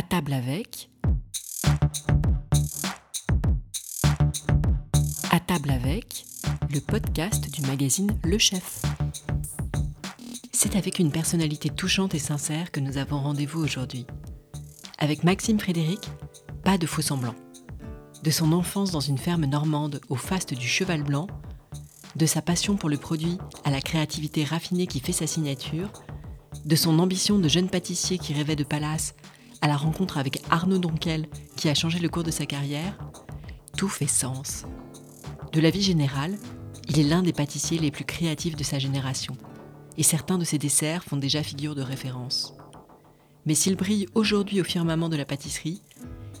À 0.00 0.02
table 0.02 0.32
avec. 0.32 0.88
À 5.30 5.38
table 5.40 5.70
avec, 5.70 6.24
le 6.72 6.80
podcast 6.80 7.50
du 7.50 7.60
magazine 7.66 8.18
Le 8.24 8.38
Chef. 8.38 8.80
C'est 10.52 10.74
avec 10.76 11.00
une 11.00 11.12
personnalité 11.12 11.68
touchante 11.68 12.14
et 12.14 12.18
sincère 12.18 12.70
que 12.70 12.80
nous 12.80 12.96
avons 12.96 13.20
rendez-vous 13.20 13.62
aujourd'hui. 13.62 14.06
Avec 14.96 15.22
Maxime 15.22 15.60
Frédéric, 15.60 16.00
pas 16.64 16.78
de 16.78 16.86
faux 16.86 17.02
semblants. 17.02 17.36
De 18.24 18.30
son 18.30 18.52
enfance 18.52 18.92
dans 18.92 19.00
une 19.00 19.18
ferme 19.18 19.44
normande 19.44 20.00
au 20.08 20.16
faste 20.16 20.54
du 20.54 20.66
cheval 20.66 21.02
blanc, 21.02 21.26
de 22.16 22.24
sa 22.24 22.40
passion 22.40 22.76
pour 22.76 22.88
le 22.88 22.96
produit 22.96 23.36
à 23.64 23.70
la 23.70 23.82
créativité 23.82 24.44
raffinée 24.44 24.86
qui 24.86 25.00
fait 25.00 25.12
sa 25.12 25.26
signature, 25.26 25.92
de 26.64 26.76
son 26.76 26.98
ambition 27.00 27.38
de 27.38 27.48
jeune 27.48 27.68
pâtissier 27.68 28.16
qui 28.16 28.32
rêvait 28.32 28.56
de 28.56 28.64
palace 28.64 29.14
à 29.60 29.68
la 29.68 29.76
rencontre 29.76 30.18
avec 30.18 30.42
Arnaud 30.50 30.78
Donquel 30.78 31.28
qui 31.56 31.68
a 31.68 31.74
changé 31.74 31.98
le 31.98 32.08
cours 32.08 32.24
de 32.24 32.30
sa 32.30 32.46
carrière, 32.46 32.98
tout 33.76 33.88
fait 33.88 34.06
sens. 34.06 34.64
De 35.52 35.60
la 35.60 35.70
vie 35.70 35.82
générale, 35.82 36.36
il 36.88 36.98
est 36.98 37.04
l'un 37.04 37.22
des 37.22 37.32
pâtissiers 37.32 37.78
les 37.78 37.90
plus 37.90 38.04
créatifs 38.04 38.56
de 38.56 38.64
sa 38.64 38.78
génération, 38.78 39.36
et 39.96 40.02
certains 40.02 40.38
de 40.38 40.44
ses 40.44 40.58
desserts 40.58 41.04
font 41.04 41.16
déjà 41.16 41.42
figure 41.42 41.74
de 41.74 41.82
référence. 41.82 42.54
Mais 43.46 43.54
s'il 43.54 43.76
brille 43.76 44.06
aujourd'hui 44.14 44.60
au 44.60 44.64
firmament 44.64 45.08
de 45.08 45.16
la 45.16 45.24
pâtisserie, 45.24 45.82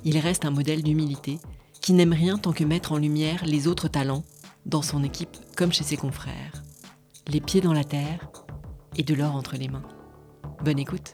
il 0.04 0.18
reste 0.18 0.44
un 0.44 0.50
modèle 0.50 0.82
d'humilité 0.82 1.38
qui 1.80 1.92
n'aime 1.92 2.12
rien 2.12 2.38
tant 2.38 2.52
que 2.52 2.64
mettre 2.64 2.92
en 2.92 2.98
lumière 2.98 3.44
les 3.44 3.68
autres 3.68 3.88
talents, 3.88 4.24
dans 4.66 4.82
son 4.82 5.02
équipe 5.02 5.36
comme 5.56 5.72
chez 5.72 5.84
ses 5.84 5.96
confrères. 5.96 6.62
Les 7.26 7.40
pieds 7.40 7.60
dans 7.60 7.72
la 7.72 7.84
terre 7.84 8.30
et 8.96 9.02
de 9.02 9.14
l'or 9.14 9.34
entre 9.34 9.56
les 9.56 9.68
mains. 9.68 9.86
Bonne 10.62 10.78
écoute. 10.78 11.12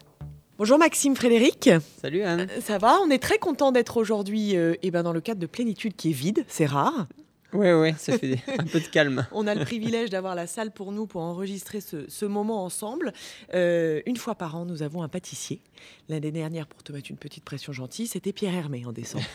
Bonjour 0.57 0.79
Maxime 0.79 1.15
Frédéric. 1.15 1.69
Salut 2.01 2.23
Anne. 2.23 2.47
Euh, 2.49 2.61
Ça 2.61 2.79
va? 2.79 2.97
On 3.03 3.11
est 3.11 3.21
très 3.21 3.37
content 3.37 3.71
d'être 3.71 3.97
aujourd'hui 3.97 4.57
euh, 4.57 4.73
eh 4.81 4.89
ben 4.89 5.03
dans 5.03 5.13
le 5.13 5.21
cadre 5.21 5.39
de 5.39 5.45
Plénitude 5.45 5.95
qui 5.95 6.09
est 6.09 6.13
vide, 6.13 6.45
c'est 6.47 6.65
rare. 6.65 7.05
Ouais, 7.53 7.75
ouais, 7.75 7.93
ça 7.95 8.17
fait 8.17 8.39
un 8.57 8.63
peu 8.63 8.79
de 8.79 8.87
calme. 8.87 9.27
On 9.33 9.45
a 9.45 9.53
le 9.53 9.63
privilège 9.63 10.09
d'avoir 10.09 10.33
la 10.33 10.47
salle 10.47 10.71
pour 10.71 10.91
nous 10.91 11.05
pour 11.05 11.21
enregistrer 11.21 11.79
ce, 11.79 12.09
ce 12.09 12.25
moment 12.25 12.65
ensemble. 12.65 13.13
Euh, 13.53 14.01
une 14.07 14.17
fois 14.17 14.33
par 14.33 14.55
an, 14.55 14.65
nous 14.65 14.81
avons 14.81 15.03
un 15.03 15.07
pâtissier. 15.07 15.61
L'année 16.09 16.31
dernière, 16.31 16.65
pour 16.65 16.81
te 16.81 16.91
mettre 16.91 17.11
une 17.11 17.17
petite 17.17 17.43
pression 17.43 17.71
gentille, 17.71 18.07
c'était 18.07 18.33
Pierre 18.33 18.55
Hermé 18.55 18.83
en 18.87 18.93
décembre. 18.93 19.25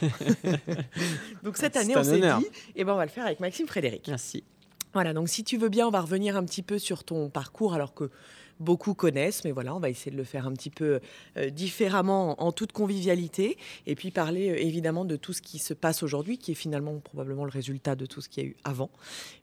donc 1.44 1.56
cette 1.56 1.76
année, 1.76 1.96
on 1.96 2.02
s'est 2.02 2.18
dit, 2.18 2.46
eh 2.74 2.82
ben 2.82 2.94
on 2.94 2.96
va 2.96 3.04
le 3.04 3.12
faire 3.12 3.26
avec 3.26 3.38
Maxime 3.38 3.68
Frédéric. 3.68 4.08
Merci. 4.08 4.42
Voilà, 4.92 5.14
donc 5.14 5.28
si 5.28 5.44
tu 5.44 5.56
veux 5.56 5.68
bien, 5.68 5.86
on 5.86 5.90
va 5.90 6.00
revenir 6.00 6.36
un 6.36 6.44
petit 6.44 6.62
peu 6.62 6.78
sur 6.80 7.04
ton 7.04 7.30
parcours, 7.30 7.74
alors 7.74 7.94
que 7.94 8.10
beaucoup 8.62 8.94
connaissent, 8.94 9.44
mais 9.44 9.52
voilà, 9.52 9.74
on 9.74 9.80
va 9.80 9.90
essayer 9.90 10.10
de 10.10 10.16
le 10.16 10.24
faire 10.24 10.46
un 10.46 10.52
petit 10.52 10.70
peu 10.70 11.00
euh, 11.36 11.50
différemment, 11.50 12.42
en, 12.42 12.52
toute 12.52 12.72
convivialité, 12.72 13.58
et 13.86 13.94
puis 13.94 14.10
parler 14.10 14.50
euh, 14.50 14.56
évidemment 14.56 15.04
de 15.04 15.16
tout 15.16 15.32
ce 15.32 15.42
qui 15.42 15.58
se 15.58 15.74
passe 15.74 16.02
aujourd'hui, 16.02 16.38
qui 16.38 16.52
est 16.52 16.54
finalement 16.54 16.98
probablement 17.00 17.44
le 17.44 17.50
résultat 17.50 17.94
de 17.94 18.06
tout 18.06 18.20
ce 18.20 18.28
qu'il 18.28 18.42
y 18.42 18.46
a 18.46 18.48
eu 18.50 18.56
avant. 18.64 18.90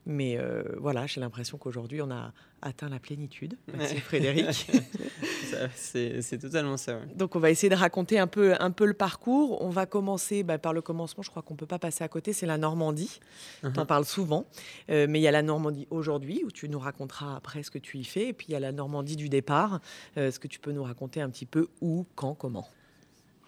Mais 0.06 0.38
euh, 0.38 0.62
voilà, 0.78 1.06
j'ai 1.06 1.20
l'impression 1.20 1.58
qu'aujourd'hui, 1.58 2.02
on 2.02 2.10
a 2.10 2.32
atteint 2.62 2.88
la 2.88 2.98
plénitude, 2.98 3.56
Ouais. 3.76 3.86
Frédéric. 3.96 4.70
C'est 5.74 6.38
totalement 6.40 6.76
ça. 6.76 6.94
ouais. 6.96 7.06
Donc 7.16 7.36
on 7.36 7.38
va 7.40 7.50
essayer 7.50 7.68
de 7.68 7.74
raconter 7.74 8.18
un 8.18 8.26
peu, 8.26 8.54
un 8.60 8.70
peu 8.70 8.86
le 8.86 8.94
parcours. 8.94 9.60
On 9.62 9.68
va 9.70 9.86
commencer 9.86 10.42
bah, 10.42 10.58
par 10.58 10.72
le 10.72 10.80
commencement, 10.82 11.22
je 11.22 11.30
crois 11.30 11.42
qu'on 11.42 11.54
ne 11.54 11.58
peut 11.58 11.66
pas 11.66 11.78
passer 11.78 12.04
à 12.04 12.08
côté, 12.08 12.32
c'est 12.32 12.46
la 12.46 12.58
Normandie. 12.58 13.20
Mhm. 13.62 13.72
Tu 13.72 13.80
en 13.80 13.86
parles 13.86 14.04
souvent, 14.04 14.44
Euh, 14.90 15.06
mais 15.08 15.18
il 15.20 15.22
y 15.22 15.28
a 15.28 15.32
la 15.32 15.42
Normandie 15.42 15.86
aujourd'hui, 15.90 16.42
où 16.44 16.50
tu 16.50 16.68
nous 16.68 16.78
raconteras 16.78 17.36
après 17.36 17.62
ce 17.62 17.70
que 17.70 17.78
tu 17.78 17.98
y 17.98 18.04
fais, 18.04 18.28
et 18.28 18.32
puis 18.32 18.46
il 18.48 18.52
y 18.52 18.56
a 18.56 18.60
la 18.60 18.72
Normandie 18.72 19.16
du 19.16 19.28
départ. 19.28 19.80
Euh, 20.16 20.28
Est-ce 20.28 20.38
que 20.38 20.48
tu 20.48 20.58
peux 20.60 20.72
nous 20.72 20.82
raconter 20.84 21.20
un 21.20 21.30
petit 21.30 21.46
peu 21.46 21.68
où, 21.80 22.06
quand, 22.14 22.34
comment? 22.34 22.68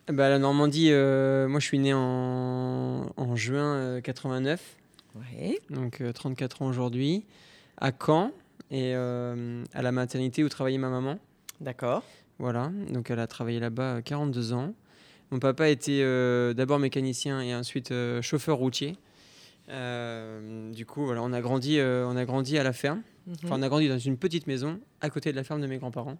Ben, 0.08 0.28
la 0.28 0.38
Normandie, 0.38 0.88
euh, 0.90 1.46
moi 1.48 1.60
je 1.60 1.66
suis 1.66 1.78
né 1.78 1.92
en, 1.94 3.06
en 3.16 3.36
juin 3.36 3.74
euh, 3.76 4.00
89, 4.00 4.60
Ouais. 5.14 5.58
donc 5.70 6.00
euh, 6.00 6.10
34 6.12 6.62
ans 6.62 6.66
aujourd'hui, 6.68 7.24
à 7.78 7.90
Caen 7.92 8.32
et 8.72 8.94
euh, 8.96 9.62
à 9.74 9.82
la 9.82 9.92
maternité 9.92 10.42
où 10.42 10.48
travaillait 10.48 10.78
ma 10.78 10.88
maman. 10.88 11.18
D'accord. 11.60 12.02
Voilà, 12.38 12.72
donc 12.90 13.10
elle 13.10 13.20
a 13.20 13.26
travaillé 13.28 13.60
là-bas 13.60 13.96
euh, 13.96 14.00
42 14.00 14.54
ans. 14.54 14.74
Mon 15.30 15.38
papa 15.38 15.68
était 15.68 16.00
euh, 16.02 16.54
d'abord 16.54 16.78
mécanicien 16.78 17.40
et 17.40 17.54
ensuite 17.54 17.92
euh, 17.92 18.20
chauffeur 18.22 18.56
routier. 18.56 18.96
Euh, 19.68 20.72
du 20.72 20.86
coup, 20.86 21.04
voilà, 21.04 21.22
on 21.22 21.32
a 21.32 21.40
grandi, 21.40 21.78
euh, 21.78 22.06
on 22.06 22.16
a 22.16 22.24
grandi 22.24 22.58
à 22.58 22.62
la 22.62 22.72
ferme. 22.72 23.02
Mhm. 23.26 23.34
Enfin, 23.44 23.56
on 23.58 23.62
a 23.62 23.68
grandi 23.68 23.88
dans 23.88 23.98
une 23.98 24.16
petite 24.16 24.46
maison 24.46 24.80
à 25.00 25.10
côté 25.10 25.30
de 25.30 25.36
la 25.36 25.44
ferme 25.44 25.60
de 25.60 25.66
mes 25.66 25.78
grands-parents. 25.78 26.18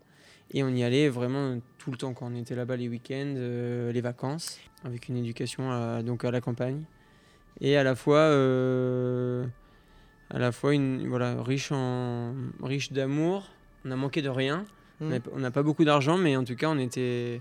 Et 0.54 0.62
on 0.62 0.68
y 0.68 0.84
allait 0.84 1.08
vraiment 1.08 1.58
tout 1.78 1.90
le 1.90 1.96
temps 1.96 2.12
quand 2.12 2.30
on 2.30 2.34
était 2.34 2.54
là-bas 2.54 2.76
les 2.76 2.88
week-ends, 2.88 3.34
euh, 3.36 3.90
les 3.90 4.00
vacances, 4.02 4.58
avec 4.84 5.08
une 5.08 5.16
éducation 5.16 5.72
à, 5.72 6.02
donc 6.02 6.24
à 6.24 6.30
la 6.30 6.40
campagne. 6.40 6.84
Et 7.60 7.76
à 7.76 7.82
la 7.82 7.94
fois, 7.94 8.18
euh, 8.18 9.46
à 10.32 10.38
la 10.38 10.50
fois 10.52 10.74
une, 10.74 11.06
voilà, 11.08 11.42
riche, 11.42 11.70
en, 11.72 12.34
riche 12.62 12.92
d'amour. 12.92 13.48
On 13.84 13.90
a 13.90 13.96
manqué 13.96 14.22
de 14.22 14.28
rien. 14.28 14.64
On 15.00 15.06
n'a- 15.06 15.18
On 15.34 15.38
n'a 15.38 15.50
pas 15.50 15.62
beaucoup 15.62 15.84
d'argent, 15.84 16.16
mais 16.18 16.36
en 16.36 16.44
tout 16.44 16.56
cas, 16.56 16.68
on 16.68 16.78
était 16.78 17.40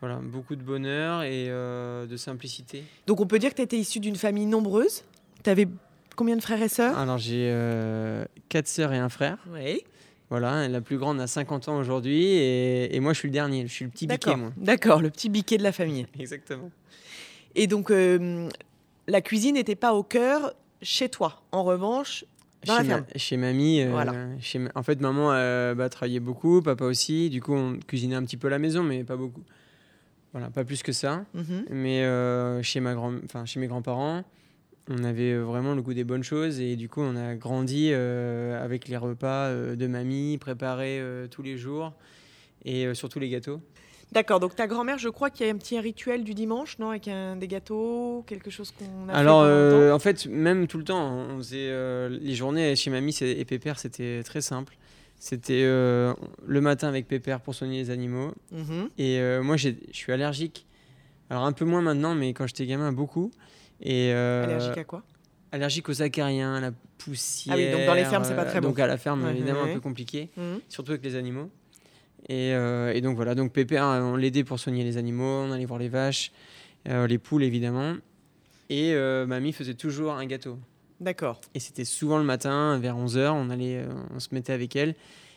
voilà, 0.00 0.16
beaucoup 0.22 0.56
de 0.56 0.62
bonheur 0.62 1.22
et 1.22 1.46
euh, 1.48 2.06
de 2.06 2.16
simplicité. 2.16 2.84
Donc 3.06 3.20
on 3.20 3.26
peut 3.26 3.38
dire 3.38 3.50
que 3.50 3.56
tu 3.56 3.62
étais 3.62 3.76
issu 3.78 4.00
d'une 4.00 4.16
famille 4.16 4.46
nombreuse. 4.46 5.02
Tu 5.44 5.50
avais 5.50 5.66
combien 6.16 6.36
de 6.36 6.40
frères 6.42 6.62
et 6.62 6.68
sœurs? 6.68 6.96
Alors, 6.96 7.18
j'ai 7.18 7.48
euh, 7.50 8.24
quatre 8.48 8.68
sœurs 8.68 8.92
et 8.92 8.98
un 8.98 9.08
frère. 9.08 9.38
Oui. 9.52 9.82
Voilà, 10.30 10.68
la 10.68 10.80
plus 10.80 10.96
grande 10.96 11.20
a 11.20 11.26
50 11.26 11.68
ans 11.68 11.76
aujourd'hui 11.78 12.22
et, 12.24 12.94
et 12.94 13.00
moi 13.00 13.12
je 13.14 13.18
suis 13.18 13.26
le 13.28 13.32
dernier, 13.32 13.66
je 13.66 13.72
suis 13.72 13.84
le 13.84 13.90
petit 13.90 14.06
biquet. 14.06 14.30
D'accord, 14.56 15.02
le 15.02 15.10
petit 15.10 15.28
biquet 15.28 15.58
de 15.58 15.64
la 15.64 15.72
famille. 15.72 16.06
Exactement. 16.20 16.70
Et 17.56 17.66
donc, 17.66 17.90
euh, 17.90 18.48
la 19.08 19.20
cuisine 19.22 19.56
n'était 19.56 19.74
pas 19.74 19.92
au 19.92 20.04
cœur 20.04 20.54
chez 20.82 21.08
toi. 21.08 21.42
En 21.52 21.62
revanche, 21.64 22.24
dans 22.66 22.74
chez, 22.76 22.82
la 22.82 22.84
ferme. 22.84 23.04
ma- 23.12 23.18
chez 23.18 23.36
mamie, 23.36 23.80
euh, 23.82 23.90
Voilà. 23.90 24.12
chez 24.40 24.58
ma- 24.58 24.70
en 24.74 24.82
fait 24.82 25.00
maman 25.00 25.32
euh, 25.32 25.74
bah, 25.74 25.88
travaillait 25.88 26.20
beaucoup, 26.20 26.60
papa 26.62 26.84
aussi, 26.84 27.30
du 27.30 27.40
coup 27.40 27.54
on 27.54 27.78
cuisinait 27.86 28.14
un 28.16 28.24
petit 28.24 28.36
peu 28.36 28.48
à 28.48 28.50
la 28.50 28.58
maison 28.58 28.82
mais 28.82 29.04
pas 29.04 29.16
beaucoup. 29.16 29.42
Voilà, 30.32 30.48
pas 30.50 30.64
plus 30.64 30.82
que 30.82 30.92
ça. 30.92 31.24
Mhm. 31.34 31.64
Mais 31.70 32.04
euh, 32.04 32.62
chez, 32.62 32.78
ma 32.80 32.94
grand... 32.94 33.14
chez 33.46 33.58
mes 33.58 33.66
grands-parents, 33.66 34.22
on 34.88 35.02
avait 35.04 35.36
vraiment 35.36 35.74
le 35.74 35.82
goût 35.82 35.92
des 35.94 36.04
bonnes 36.04 36.22
choses 36.22 36.60
et 36.60 36.76
du 36.76 36.88
coup 36.88 37.00
on 37.00 37.16
a 37.16 37.34
grandi 37.34 37.92
avec 37.92 38.88
les 38.88 38.96
repas 38.96 39.52
de 39.52 39.86
mamie 39.86 40.38
préparés 40.38 41.02
tous 41.30 41.42
les 41.42 41.56
jours 41.56 41.92
et 42.64 42.92
surtout 42.94 43.18
les 43.18 43.28
gâteaux. 43.28 43.60
D'accord, 44.12 44.40
donc 44.40 44.56
ta 44.56 44.66
grand-mère, 44.66 44.98
je 44.98 45.08
crois 45.08 45.30
qu'il 45.30 45.46
y 45.46 45.48
a 45.50 45.52
un 45.52 45.56
petit 45.56 45.78
rituel 45.78 46.24
du 46.24 46.34
dimanche, 46.34 46.78
non 46.80 46.90
Avec 46.90 47.06
un, 47.06 47.36
des 47.36 47.46
gâteaux, 47.46 48.24
quelque 48.26 48.50
chose 48.50 48.72
qu'on 48.72 49.08
a 49.08 49.12
Alors, 49.12 49.42
fait 49.42 49.48
euh, 49.48 49.94
en 49.94 49.98
fait, 50.00 50.26
même 50.26 50.66
tout 50.66 50.78
le 50.78 50.84
temps, 50.84 51.12
on 51.12 51.36
faisait 51.38 51.68
euh, 51.70 52.08
les 52.08 52.34
journées 52.34 52.74
chez 52.74 52.90
mamie 52.90 53.16
et 53.20 53.44
Pépère, 53.44 53.78
c'était 53.78 54.22
très 54.24 54.40
simple. 54.40 54.76
C'était 55.20 55.62
euh, 55.64 56.12
le 56.46 56.60
matin 56.60 56.88
avec 56.88 57.06
Pépère 57.06 57.40
pour 57.40 57.54
soigner 57.54 57.78
les 57.78 57.90
animaux. 57.90 58.32
Mhm. 58.50 58.88
Et 58.98 59.20
euh, 59.20 59.42
moi, 59.42 59.56
je 59.56 59.68
suis 59.92 60.10
allergique. 60.12 60.66
Alors, 61.28 61.44
un 61.44 61.52
peu 61.52 61.64
moins 61.64 61.82
maintenant, 61.82 62.14
mais 62.16 62.32
quand 62.32 62.46
j'étais 62.48 62.66
gamin, 62.66 62.90
beaucoup. 62.90 63.30
Et, 63.80 64.10
Allergique 64.12 64.78
à 64.78 64.84
quoi? 64.84 65.02
Allergique 65.52 65.88
aux 65.88 66.02
acariens, 66.02 66.54
à 66.56 66.60
la 66.60 66.70
poussière. 66.98 67.54
Ah 67.56 67.58
oui, 67.58 67.70
donc 67.70 67.86
dans 67.86 67.94
les 67.94 68.04
fermes, 68.04 68.24
c'est 68.24 68.34
pas 68.34 68.44
très 68.44 68.60
bon. 68.60 68.68
Donc 68.68 68.78
à 68.80 68.86
la 68.88 68.96
ferme, 68.96 69.22
Ouais, 69.24 69.30
évidemment, 69.30 69.62
ouais. 69.62 69.70
un 69.70 69.74
peu 69.74 69.80
compliqué, 69.80 70.30
Mhm. 70.36 70.60
surtout 70.68 70.92
avec 70.92 71.04
les 71.04 71.14
animaux. 71.16 71.48
Et, 72.28 72.52
euh, 72.54 72.92
et 72.92 73.00
donc 73.00 73.16
voilà, 73.16 73.34
donc 73.34 73.52
Pépère, 73.52 73.84
on 73.84 74.16
l'aidait 74.16 74.44
pour 74.44 74.58
soigner 74.60 74.84
les 74.84 74.96
animaux, 74.96 75.24
on 75.46 75.50
allait 75.52 75.64
voir 75.64 75.78
les 75.80 75.88
vaches, 75.88 76.32
euh, 76.88 77.06
les 77.06 77.18
poules 77.18 77.42
évidemment. 77.42 77.96
Et 78.68 78.92
euh, 78.94 79.26
mamie 79.26 79.52
faisait 79.52 79.74
toujours 79.74 80.12
un 80.12 80.26
gâteau. 80.26 80.58
D'accord. 81.00 81.40
Et 81.54 81.60
c'était 81.60 81.84
souvent 81.86 82.18
le 82.18 82.24
matin, 82.24 82.78
vers 82.78 82.96
11h, 82.96 83.30
on, 83.30 83.50
allait, 83.50 83.84
on 84.14 84.20
se 84.20 84.28
mettait 84.32 84.52
avec 84.52 84.76
elle 84.76 84.94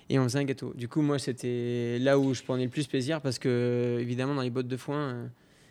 et 0.09 0.19
on 0.19 0.23
faisait 0.23 0.39
un 0.39 0.43
gâteau. 0.43 0.73
Du 0.75 0.87
coup, 0.89 1.01
moi, 1.01 1.17
c'était 1.19 1.97
là 1.99 2.19
où 2.19 2.33
je 2.33 2.43
prenais 2.43 2.65
le 2.65 2.69
plus 2.69 2.85
plaisir 2.85 3.21
parce 3.21 3.39
que, 3.39 3.97
évidemment, 3.99 4.35
dans 4.35 4.41
les 4.41 4.49
bottes 4.49 4.67
de 4.67 4.77
foin, 4.77 5.29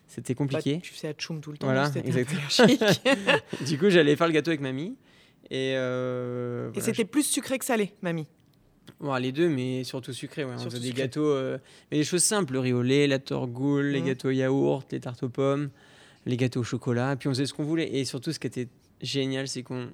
c'était 0.09 0.33
Bah, 0.33 0.39
compliqué. 0.39 0.81
tu 0.83 0.93
faisais 0.95 1.09
à 1.09 1.13
tchoum 1.13 1.41
tout 1.41 1.53
le 1.53 1.59
temps, 1.59 1.67
Voilà, 1.67 1.91
exactement. 2.05 2.41
du 3.67 3.79
coup, 3.79 3.91
j'allais 3.91 4.17
faire 4.17 4.27
le 4.27 4.33
gâteau 4.33 4.51
avec 4.51 4.61
mamie. 4.63 4.97
Et, 5.51 5.75
euh, 5.77 6.71
Et 6.75 6.81
c'était 6.81 7.05
plus 7.05 7.25
sucré 7.25 7.59
que 7.59 7.65
salé, 7.65 7.93
mamie. 8.01 8.27
Bon, 9.03 9.15
les 9.17 9.33
deux, 9.33 9.49
mais 9.49 9.85
surtout 9.85 10.13
sucré. 10.13 10.45
Ouais. 10.45 10.53
On 10.55 10.59
Surtout 10.59 10.77
faisait 10.77 10.89
des 10.91 10.95
gâteaux, 10.97 11.27
euh, 11.27 11.59
mais 11.91 11.99
des 11.99 12.05
choses 12.05 12.23
simples, 12.23 12.53
le 12.55 12.61
riz 12.61 12.73
au 12.73 12.83
lait, 12.83 13.07
la 13.09 13.19
torgoule, 13.19 13.87
les 13.87 14.01
Mhm. 14.01 14.07
gâteaux 14.07 14.31
yaourt, 14.31 14.87
les 14.93 15.01
tartes 15.01 15.23
aux 15.25 15.29
pommes, 15.29 15.71
les 16.25 16.37
gâteaux 16.37 16.61
au 16.61 16.65
chocolat. 16.65 17.17
Puis 17.17 17.29
on 17.29 17.33
faisait 17.33 17.47
ce 17.47 17.53
qu'on 17.53 17.65
voulait. 17.65 17.93
Et 17.97 18.05
surtout, 18.05 18.33
ce 18.33 18.39
qui 18.39 18.47
était 18.47 18.69
génial, 19.01 19.49
c'est 19.49 19.63
qu'on 19.65 19.89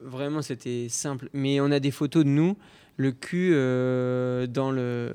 vraiment 0.00 0.42
c'était 0.42 0.88
simple. 0.90 1.28
Mais 1.32 1.60
on 1.60 1.70
a 1.70 1.78
des 1.78 1.92
photos 1.92 2.24
de 2.24 2.28
nous, 2.30 2.56
le 2.96 3.12
cul 3.12 3.52
euh, 3.54 4.46
dans 4.48 4.70
le 4.72 5.12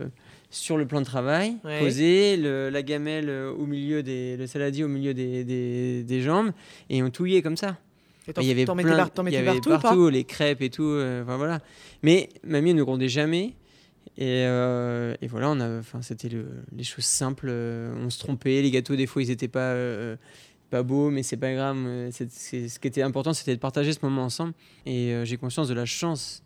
sur 0.52 0.78
le 0.78 0.88
plan 0.88 1.00
de 1.02 1.06
travail, 1.06 1.58
Ouais. 1.64 1.80
posé, 1.80 2.36
le- 2.36 2.70
la 2.72 2.82
gamelle 2.82 3.30
euh, 3.30 3.52
au 3.52 3.68
milieu 3.68 4.02
des, 4.02 4.36
le 4.36 4.48
saladier 4.48 4.84
au 4.84 4.88
milieu 4.88 5.14
des, 5.14 5.44
des, 5.44 6.04
des 6.04 6.22
jambes, 6.22 6.52
et 6.90 7.04
on 7.04 7.12
touillait 7.12 7.44
comme 7.44 7.56
ça. 7.58 7.78
Il 8.42 8.48
y 8.48 8.52
avait 8.52 8.66
plein, 8.84 8.96
mettais, 8.96 8.98
par- 8.98 9.14
y 9.34 9.38
avait 9.38 9.60
partout, 9.82 10.10
les 10.10 10.24
crêpes 10.24 10.62
et 10.62 10.70
tout. 10.70 10.84
euh, 10.84 11.24
enfin, 11.24 11.38
voilà. 11.38 11.60
Mais 12.04 12.30
mamie 12.44 12.74
ne 12.74 12.84
grondait 12.84 13.10
jamais. 13.10 13.54
Et, 14.18 14.44
euh, 14.46 15.16
et 15.22 15.28
voilà, 15.28 15.50
on 15.52 15.60
a, 15.60 15.80
enfin, 15.80 16.02
c'était 16.02 16.30
le- 16.30 16.48
les 16.76 16.84
choses 16.84 17.06
simples. 17.06 17.48
euh, 17.50 17.94
on 18.06 18.10
se 18.10 18.20
trompait. 18.20 18.62
Les 18.62 18.72
gâteaux, 18.72 18.96
des 18.96 19.08
fois, 19.08 19.22
ils 19.22 19.32
étaient 19.32 19.48
pas, 19.48 19.72
euh, 19.74 20.16
pas 20.70 20.84
beaux, 20.84 21.10
mais 21.10 21.24
c'est 21.24 21.38
pas 21.38 21.54
grave. 21.54 21.78
c'est- 22.12 22.32
c'est- 22.32 22.68
ce 22.70 22.80
qui 22.80 22.88
était 22.88 23.02
important, 23.02 23.34
c'était 23.34 23.56
de 23.56 23.60
partager 23.60 23.94
ce 23.94 24.00
moment 24.02 24.24
ensemble. 24.26 24.54
Et 24.86 25.14
j'ai 25.24 25.38
conscience 25.38 25.68
de 25.68 25.74
la 25.74 25.86
chance 25.86 26.44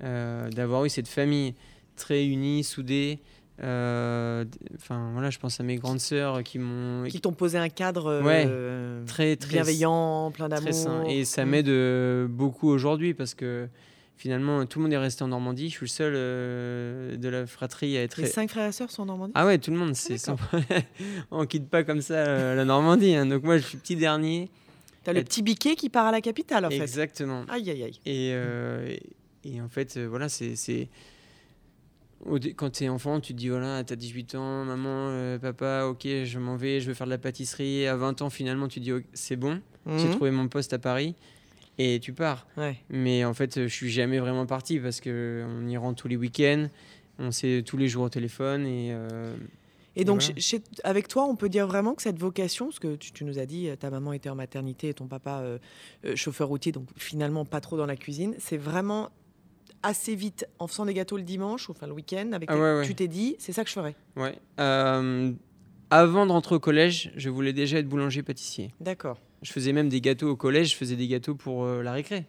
d'avoir 0.00 0.84
eu 0.84 0.88
cette 0.88 1.08
famille 1.08 1.54
très 1.96 2.24
unie, 2.26 2.64
soudée. 2.64 3.18
Euh, 3.62 4.44
Enfin, 4.76 5.10
voilà, 5.12 5.30
je 5.30 5.38
pense 5.38 5.60
à 5.60 5.62
mes 5.62 5.76
grandes 5.76 6.00
sœurs 6.00 6.42
qui 6.42 6.58
m'ont 6.58 7.04
Qui 7.08 7.20
t'ont 7.20 7.32
posé 7.32 7.58
un 7.58 7.68
cadre 7.68 8.06
euh, 8.10 9.04
très, 9.06 9.36
très 9.36 9.50
bienveillant, 9.50 10.30
plein 10.32 10.48
d'amour. 10.48 11.04
Et 11.08 11.24
ça 11.24 11.44
Mm. 11.44 11.48
m'aide 11.48 11.68
euh, 11.68 12.26
beaucoup 12.28 12.68
aujourd'hui 12.70 13.12
parce 13.14 13.34
que 13.34 13.68
finalement, 14.16 14.64
tout 14.66 14.78
le 14.78 14.84
monde 14.84 14.92
est 14.92 14.98
resté 14.98 15.22
en 15.24 15.28
Normandie. 15.28 15.68
Je 15.68 15.74
suis 15.76 15.84
le 15.84 15.88
seul 15.88 16.12
euh, 16.16 17.16
de 17.16 17.28
la 17.28 17.46
fratrie 17.46 17.96
à 17.98 18.02
être. 18.02 18.20
Les 18.20 18.26
cinq 18.26 18.50
frères 18.50 18.68
et 18.68 18.72
sœurs 18.72 18.90
sont 18.90 19.02
en 19.02 19.06
Normandie? 19.06 19.32
Ah 19.34 19.44
ouais, 19.46 19.58
tout 19.58 19.70
le 19.70 19.76
monde, 19.76 19.94
c'est 19.94 20.18
sympa. 20.18 20.44
On 21.30 21.44
quitte 21.46 21.68
pas 21.68 21.84
comme 21.84 22.00
ça 22.02 22.54
la 22.54 22.64
Normandie. 22.64 23.14
hein. 23.14 23.26
Donc 23.26 23.42
moi, 23.42 23.58
je 23.58 23.62
suis 23.66 23.78
petit 23.78 23.96
dernier. 23.96 24.48
T'as 25.04 25.12
le 25.14 25.20
Et- 25.20 25.24
petit 25.24 25.42
biquet 25.42 25.76
qui 25.76 25.88
part 25.88 26.06
à 26.06 26.12
la 26.12 26.20
capitale, 26.20 26.66
en 26.66 26.70
fait. 26.70 26.76
Exactement. 26.78 27.44
Aïe, 27.48 27.70
aïe, 27.70 27.82
aïe. 27.84 28.00
Et, 28.04 28.30
et, 29.44 29.60
en 29.60 29.68
fait, 29.68 29.98
voilà, 29.98 30.28
c'est. 30.28 30.88
Quand 32.56 32.70
tu 32.70 32.84
es 32.84 32.88
enfant, 32.88 33.18
tu 33.20 33.32
te 33.32 33.38
dis 33.38 33.48
voilà, 33.48 33.82
tu 33.82 33.92
as 33.92 33.96
18 33.96 34.34
ans, 34.34 34.64
maman, 34.64 34.88
euh, 35.10 35.38
papa, 35.38 35.86
ok, 35.86 36.02
je 36.24 36.38
m'en 36.38 36.56
vais, 36.56 36.80
je 36.80 36.88
veux 36.88 36.94
faire 36.94 37.06
de 37.06 37.10
la 37.12 37.18
pâtisserie. 37.18 37.86
À 37.86 37.96
20 37.96 38.20
ans, 38.22 38.28
finalement, 38.30 38.68
tu 38.68 38.78
te 38.80 38.84
dis 38.84 38.92
Ok, 38.92 39.04
c'est 39.14 39.36
bon, 39.36 39.60
j'ai 39.86 40.04
Mhm. 40.06 40.10
trouvé 40.10 40.30
mon 40.30 40.46
poste 40.48 40.72
à 40.74 40.78
Paris 40.78 41.14
et 41.78 41.98
tu 42.00 42.12
pars. 42.12 42.46
Ouais. 42.58 42.76
Mais 42.90 43.24
en 43.24 43.32
fait, 43.32 43.62
je 43.62 43.74
suis 43.74 43.90
jamais 43.90 44.18
vraiment 44.18 44.44
parti 44.44 44.78
parce 44.78 45.00
que 45.00 45.44
on 45.48 45.66
y 45.66 45.76
rentre 45.78 46.02
tous 46.02 46.08
les 46.08 46.16
week-ends, 46.16 46.66
on 47.18 47.30
sait 47.30 47.62
tous 47.64 47.78
les 47.78 47.88
jours 47.88 48.04
au 48.04 48.10
téléphone 48.10 48.66
et. 48.66 48.90
euh, 48.92 49.34
Et 49.96 50.04
donc, 50.04 50.20
voilà. 50.20 50.34
chez- 50.36 50.40
chez- 50.58 50.62
avec 50.84 51.08
toi, 51.08 51.24
on 51.24 51.36
peut 51.36 51.48
dire 51.48 51.66
vraiment 51.66 51.94
que 51.94 52.02
cette 52.02 52.18
vocation, 52.18 52.66
parce 52.66 52.78
que 52.78 52.96
tu, 52.96 53.12
tu 53.12 53.24
nous 53.24 53.38
as 53.38 53.46
dit, 53.46 53.68
euh, 53.68 53.76
ta 53.76 53.88
maman 53.90 54.12
était 54.12 54.28
en 54.28 54.34
maternité 54.36 54.90
et 54.90 54.94
ton 54.94 55.06
papa 55.06 55.40
euh, 55.40 55.58
chauffeur 56.16 56.48
routier, 56.48 56.70
donc 56.70 56.86
finalement 56.96 57.44
pas 57.46 57.60
trop 57.62 57.76
dans 57.78 57.86
la 57.86 57.96
cuisine, 57.96 58.34
c'est 58.38 58.56
vraiment 58.58 59.10
assez 59.82 60.14
vite, 60.14 60.46
en 60.58 60.66
faisant 60.66 60.84
des 60.86 60.94
gâteaux 60.94 61.16
le 61.16 61.22
dimanche 61.22 61.68
ou 61.68 61.72
enfin 61.72 61.86
le 61.86 61.92
week-end, 61.92 62.32
avec 62.32 62.50
Ah 62.50 62.54
tes- 62.54 62.60
ouais, 62.60 62.74
ouais. 62.78 62.86
tu 62.86 62.94
t'es 62.94 63.08
dit, 63.08 63.36
c'est 63.38 63.52
ça 63.52 63.62
que 63.64 63.70
je 63.70 63.74
ferais. 63.74 63.94
Ouais. 64.16 64.36
Euh, 64.60 65.32
avant 65.90 66.26
de 66.26 66.32
rentrer 66.32 66.54
au 66.54 66.60
collège, 66.60 67.10
je 67.16 67.30
voulais 67.30 67.52
déjà 67.52 67.78
être 67.78 67.88
boulanger-pâtissier. 67.88 68.72
D'accord. 68.80 69.18
Je 69.42 69.50
faisais 69.52 69.72
même 69.72 69.88
des 69.88 70.00
gâteaux 70.00 70.28
au 70.30 70.36
collège, 70.36 70.72
je 70.72 70.76
faisais 70.76 70.96
des 70.96 71.08
gâteaux 71.08 71.34
pour 71.34 71.64
euh, 71.64 71.82
la 71.82 71.92
récré. 71.92 72.26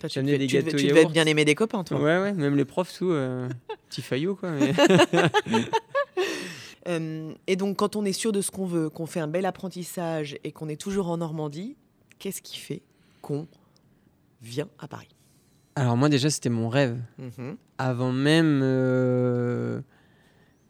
Toi, 0.00 0.08
tu 0.08 0.22
devais, 0.22 0.38
des 0.38 0.46
tu 0.46 0.56
devais- 0.56 0.64
gâteaux 0.64 0.76
tu 0.78 0.86
devais 0.88 1.02
être 1.02 1.12
bien 1.12 1.26
aimé 1.26 1.44
des 1.44 1.54
copains, 1.54 1.84
toi. 1.84 1.98
Ouais, 1.98 2.18
ouais, 2.20 2.32
même 2.32 2.56
les 2.56 2.64
profs, 2.64 2.92
tout. 2.96 3.10
euh, 3.10 3.48
petit 3.88 4.02
faillot, 4.02 4.34
quoi. 4.36 4.50
mais- 4.50 4.72
et 7.46 7.56
donc, 7.56 7.76
quand 7.76 7.96
on 7.96 8.04
est 8.04 8.12
sûr 8.12 8.32
de 8.32 8.40
ce 8.40 8.50
qu'on 8.50 8.66
veut, 8.66 8.88
qu'on 8.90 9.06
fait 9.06 9.20
un 9.20 9.28
bel 9.28 9.46
apprentissage 9.46 10.36
et 10.44 10.52
qu'on 10.52 10.68
est 10.68 10.80
toujours 10.80 11.08
en 11.10 11.16
Normandie, 11.18 11.76
qu'est-ce 12.18 12.42
qui 12.42 12.58
fait 12.58 12.82
qu'on 13.22 13.46
vient 14.42 14.68
à 14.78 14.86
Paris? 14.88 15.08
Alors, 15.76 15.96
moi, 15.96 16.08
déjà, 16.08 16.30
c'était 16.30 16.48
mon 16.48 16.68
rêve. 16.68 16.98
Mhm. 17.18 17.56
Avant 17.78 18.12
même. 18.12 18.60
euh, 18.62 19.80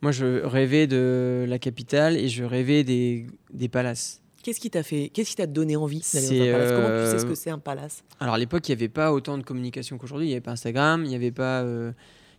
Moi, 0.03 0.13
je 0.13 0.45
rêvais 0.45 0.87
de 0.87 1.47
la 1.49 1.59
capitale 1.59 2.17
et 2.17 2.29
je 2.29 2.45
rêvais 2.45 2.85
des, 2.85 3.27
des 3.53 3.69
palaces. 3.69 4.21
Qu'est-ce 4.43 4.61
qui 4.61 4.71
t'a 4.71 4.83
fait 4.83 5.09
Qu'est-ce 5.09 5.31
qui 5.31 5.37
t'a 5.37 5.47
donné 5.47 5.75
envie 5.75 6.03
d'aller 6.13 6.27
C'est, 6.27 6.39
dans 6.39 6.45
un 6.45 6.53
palace? 6.53 6.73
Comment 6.73 6.91
tu 6.91 7.07
sais 7.07 7.15
euh, 7.17 7.19
ce 7.19 7.25
que 7.27 7.35
c'est 7.35 7.51
un 7.51 7.59
palace? 7.59 8.05
Alors 8.21 8.35
à 8.35 8.39
l'époque, 8.39 8.69
il 8.69 8.73
n'y 8.73 8.79
avait 8.81 8.89
pas 8.89 9.13
autant 9.13 9.39
de 9.39 9.43
communication 9.43 9.99
qu'aujourd'hui. 9.99 10.27
Il 10.27 10.31
n'y 10.31 10.35
avait 10.35 10.41
pas 10.43 10.53
Instagram, 10.53 11.03
il 11.05 11.09
n'y 11.09 11.17
avait 11.17 11.33
pas, 11.33 11.63
euh, 11.63 11.93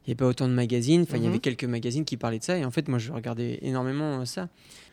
il 0.05 0.09
y 0.09 0.11
avait 0.11 0.15
pas 0.17 0.27
autant 0.27 0.47
de 0.47 0.53
magazines. 0.53 1.01
Enfin, 1.01 1.17
il 1.17 1.21
y 1.23 1.23
Mhm. 1.23 1.29
avait 1.31 1.39
quelques 1.39 1.65
magazines 1.65 2.05
qui 2.05 2.15
parlaient 2.15 2.39
de 2.39 2.43
ça. 2.45 2.57
Et 2.57 2.63
en 2.63 2.71
fait, 2.71 2.87
moi, 2.87 2.99
je 2.99 3.11
regardais 3.11 3.59
énormément 3.61 4.23
ça. 4.25 4.47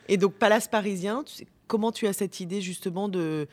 Et 0.09 0.17
donc, 0.17 0.33
palace 0.33 0.67
parisien, 0.67 1.23
tu 1.23 1.33
sais, 1.35 1.47
comment 1.67 1.91
tu 1.93 2.07
as 2.07 2.13
cette 2.13 2.39
idée 2.41 2.59
justement 2.61 3.07
de. 3.07 3.47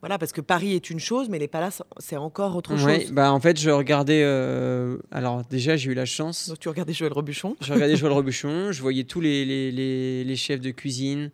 Voilà, 0.00 0.16
parce 0.16 0.30
que 0.32 0.40
Paris 0.40 0.74
est 0.74 0.90
une 0.90 1.00
chose, 1.00 1.28
mais 1.28 1.38
les 1.40 1.48
palaces, 1.48 1.82
c'est 1.98 2.16
encore 2.16 2.54
autre 2.54 2.76
chose. 2.76 3.10
bah 3.12 3.32
en 3.32 3.40
fait, 3.40 3.58
je 3.58 3.68
regardais. 3.70 4.22
euh, 4.22 4.96
Alors 5.10 5.42
déjà, 5.50 5.76
j'ai 5.76 5.90
eu 5.90 5.94
la 5.94 6.04
chance. 6.04 6.48
Donc, 6.48 6.60
tu 6.60 6.68
regardais 6.68 6.92
Joël 6.92 7.12
Robuchon. 7.12 7.56
Je 7.60 7.72
regardais 7.72 7.96
Joël 7.96 8.12
Robuchon. 8.18 8.70
Je 8.70 8.80
voyais 8.80 9.02
tous 9.04 9.20
les, 9.20 9.44
les, 9.44 9.72
les- 9.72 10.22
les 10.24 10.36
chefs 10.36 10.60
de 10.60 10.70
cuisine, 10.70 11.30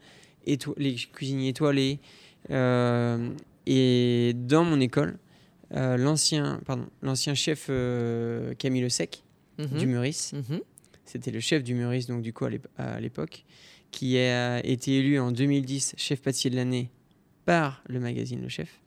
éto- 0.46 0.74
les 0.78 0.94
cuisiniers 0.94 1.48
étoilés. 1.48 1.98
Euh, 2.50 3.30
et 3.66 4.32
dans 4.34 4.64
mon 4.64 4.80
école, 4.80 5.18
euh, 5.74 5.96
l'ancien, 5.96 6.60
pardon, 6.66 6.86
l'ancien 7.02 7.34
chef 7.34 7.66
euh, 7.70 8.54
Camille 8.54 8.82
Le 8.82 8.88
Sec 8.88 9.22
Mhm. 9.58 9.78
du 9.78 9.86
Meurice. 9.86 10.32
Mhm. 10.32 10.60
C'était 11.04 11.30
le 11.30 11.38
chef 11.40 11.62
du 11.62 11.74
Meurice, 11.74 12.06
donc 12.06 12.22
du 12.22 12.32
coup 12.32 12.44
à 12.44 12.50
l'ép- 12.50 12.66
à 12.76 12.98
l'époque, 12.98 13.44
qui 13.92 14.18
a 14.18 14.64
été 14.66 14.98
élu 14.98 15.18
en 15.20 15.30
2010 15.30 15.94
chef 15.96 16.20
pâtissier 16.22 16.50
de 16.50 16.56
l'année 16.56 16.90
par 17.44 17.82
le 17.88 18.00
magazine 18.00 18.40
Le 18.42 18.48
Chef. 18.48 18.80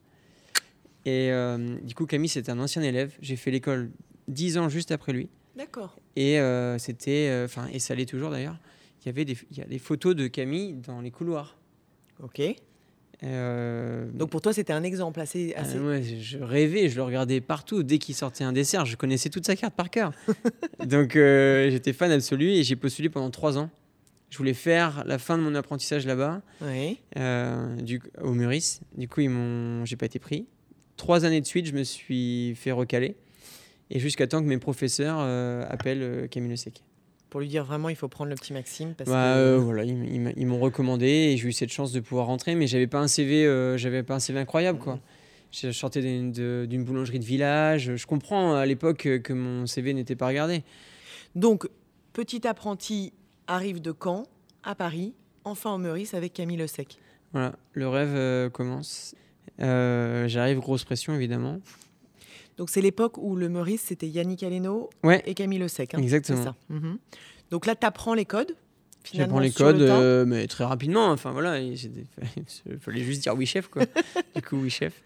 Et 1.05 1.31
euh, 1.31 1.77
du 1.83 1.95
coup, 1.95 2.05
Camille, 2.05 2.27
c'était 2.27 2.51
un 2.51 2.59
ancien 2.59 2.81
élève. 2.81 3.15
J'ai 3.21 3.37
fait 3.37 3.49
l'école 3.49 3.91
10 4.27 4.57
ans 4.57 4.67
juste 4.67 4.91
après 4.91 5.13
lui. 5.13 5.29
D'accord. 5.55 5.95
Et 6.17 6.37
euh, 6.37 6.77
c'était, 6.77 7.29
euh, 7.29 7.45
enfin, 7.45 7.67
et 7.71 7.79
ça 7.79 7.95
l'est 7.95 8.05
toujours 8.05 8.29
d'ailleurs. 8.29 8.57
Il 9.01 9.05
y 9.05 9.09
avait 9.09 9.23
des, 9.23 9.37
il 9.51 9.57
y 9.57 9.61
a 9.61 9.65
des 9.65 9.79
photos 9.79 10.15
de 10.15 10.27
Camille 10.27 10.73
dans 10.73 10.99
les 10.99 11.11
couloirs. 11.11 11.57
Ok. 12.21 12.41
Donc, 13.21 14.29
pour 14.29 14.41
toi, 14.41 14.51
c'était 14.51 14.73
un 14.73 14.83
exemple 14.83 15.21
assez. 15.21 15.53
ah, 15.55 15.61
assez... 15.61 15.79
ouais, 15.79 16.03
je 16.03 16.39
rêvais, 16.39 16.89
je 16.89 16.97
le 16.97 17.03
regardais 17.03 17.39
partout. 17.39 17.83
Dès 17.83 17.99
qu'il 17.99 18.13
sortait 18.13 18.43
un 18.43 18.51
dessert, 18.51 18.85
je 18.85 18.97
connaissais 18.97 19.29
toute 19.29 19.45
sa 19.45 19.55
carte 19.55 19.75
par 19.75 19.89
cœur. 19.89 20.11
Donc 20.85 21.13
j'étais 21.13 21.93
fan 21.93 22.11
absolu 22.11 22.49
et 22.49 22.63
j'ai 22.63 22.75
postulé 22.75 23.07
pendant 23.09 23.31
trois 23.31 23.57
ans. 23.57 23.69
Je 24.29 24.37
voulais 24.37 24.53
faire 24.53 25.03
la 25.05 25.17
fin 25.19 25.37
de 25.37 25.43
mon 25.43 25.55
apprentissage 25.55 26.05
là-bas, 26.05 26.41
Oui. 26.61 26.99
euh, 27.17 27.75
du, 27.77 28.01
au 28.21 28.33
Meurice. 28.33 28.81
Du 28.97 29.07
coup, 29.07 29.21
ils 29.21 29.29
m'ont, 29.29 29.85
j'ai 29.85 29.95
pas 29.95 30.05
été 30.05 30.19
pris. 30.19 30.45
Trois 30.97 31.23
années 31.25 31.39
de 31.41 31.45
suite, 31.45 31.65
je 31.65 31.73
me 31.73 31.83
suis 31.83 32.53
fait 32.55 32.71
recaler. 32.71 33.15
Et 33.89 33.99
jusqu'à 33.99 34.27
temps 34.27 34.41
que 34.41 34.47
mes 34.47 34.57
professeurs 34.57 35.17
euh, 35.21 35.63
appellent 35.69 36.01
euh, 36.01 36.27
Camille 36.27 36.49
Le 36.49 36.55
Sec. 36.57 36.83
Pour 37.29 37.39
lui 37.39 37.47
dire 37.47 37.63
vraiment, 37.63 37.87
il 37.87 37.95
faut 37.95 38.09
prendre 38.09 38.29
le 38.29 38.35
petit 38.35 38.51
Maxime. 38.51 38.93
Parce 38.97 39.09
Bah, 39.09 39.35
que... 39.37 39.55
voilà, 39.55 39.83
ils, 39.85 40.45
m'ont 40.45 40.59
recommandé 40.59 41.07
et 41.07 41.37
j'ai 41.37 41.47
eu 41.47 41.51
cette 41.53 41.71
chance 41.71 41.93
de 41.93 41.99
pouvoir 42.01 42.27
rentrer, 42.27 42.55
mais 42.55 42.67
j'avais 42.67 42.87
pas 42.87 42.99
un 42.99 43.07
CV, 43.07 43.43
j'avais 43.77 44.03
pas 44.03 44.15
un 44.15 44.19
CV 44.19 44.39
incroyable 44.39 44.79
quoi. 44.79 44.99
Je 45.51 45.71
sortais 45.71 46.01
d'une 46.01 46.83
boulangerie 46.83 47.19
de 47.19 47.25
village. 47.25 47.95
Je 47.95 48.05
comprends 48.07 48.55
à 48.55 48.65
l'époque 48.65 49.07
que 49.23 49.33
mon 49.33 49.65
CV 49.65 49.93
n'était 49.93 50.15
pas 50.15 50.27
regardé. 50.27 50.63
Donc, 51.35 51.67
petit 52.13 52.45
apprenti 52.47 53.13
arrive 53.47 53.81
de 53.81 53.93
Caen 54.01 54.23
à 54.63 54.75
Paris, 54.75 55.13
enfin 55.43 55.73
au 55.73 55.77
Meurice 55.77 56.13
avec 56.13 56.33
Camille 56.33 56.57
Le 56.57 56.67
Sec. 56.67 56.97
Voilà, 57.33 57.53
le 57.73 57.87
rêve 57.87 58.13
euh, 58.13 58.49
commence. 58.49 59.15
Euh, 59.59 60.27
J'arrive, 60.27 60.59
grosse 60.59 60.83
pression 60.83 61.13
évidemment. 61.13 61.59
Donc, 62.57 62.69
c'est 62.69 62.81
l'époque 62.81 63.17
où 63.17 63.35
le 63.35 63.49
Meurice, 63.49 63.81
c'était 63.81 64.07
Yannick 64.07 64.41
Aleno 64.43 64.89
Ouais, 65.03 65.21
et 65.25 65.33
Camille 65.35 65.59
Le 65.59 65.67
Sec. 65.67 65.93
hein, 65.93 65.99
Exactement. 65.99 66.43
Ça. 66.43 66.55
Mhm. 66.69 66.97
Donc 67.51 67.65
là, 67.65 67.75
tu 67.75 67.85
apprends 67.85 68.13
les 68.15 68.25
codes. 68.25 68.55
j'apprends 69.13 69.39
les 69.39 69.49
le 69.49 69.53
codes, 69.53 69.81
euh, 69.81 70.25
mais 70.25 70.47
très 70.47 70.63
rapidement. 70.65 71.07
Enfin 71.11 71.31
voilà, 71.31 71.59
il 71.59 71.77
fallait 72.81 73.03
juste 73.03 73.21
dire 73.21 73.35
oui 73.35 73.45
chef 73.45 73.67
quoi. 73.67 73.83
du 74.35 74.41
coup 74.41 74.57
oui 74.57 74.69
chef. 74.69 75.01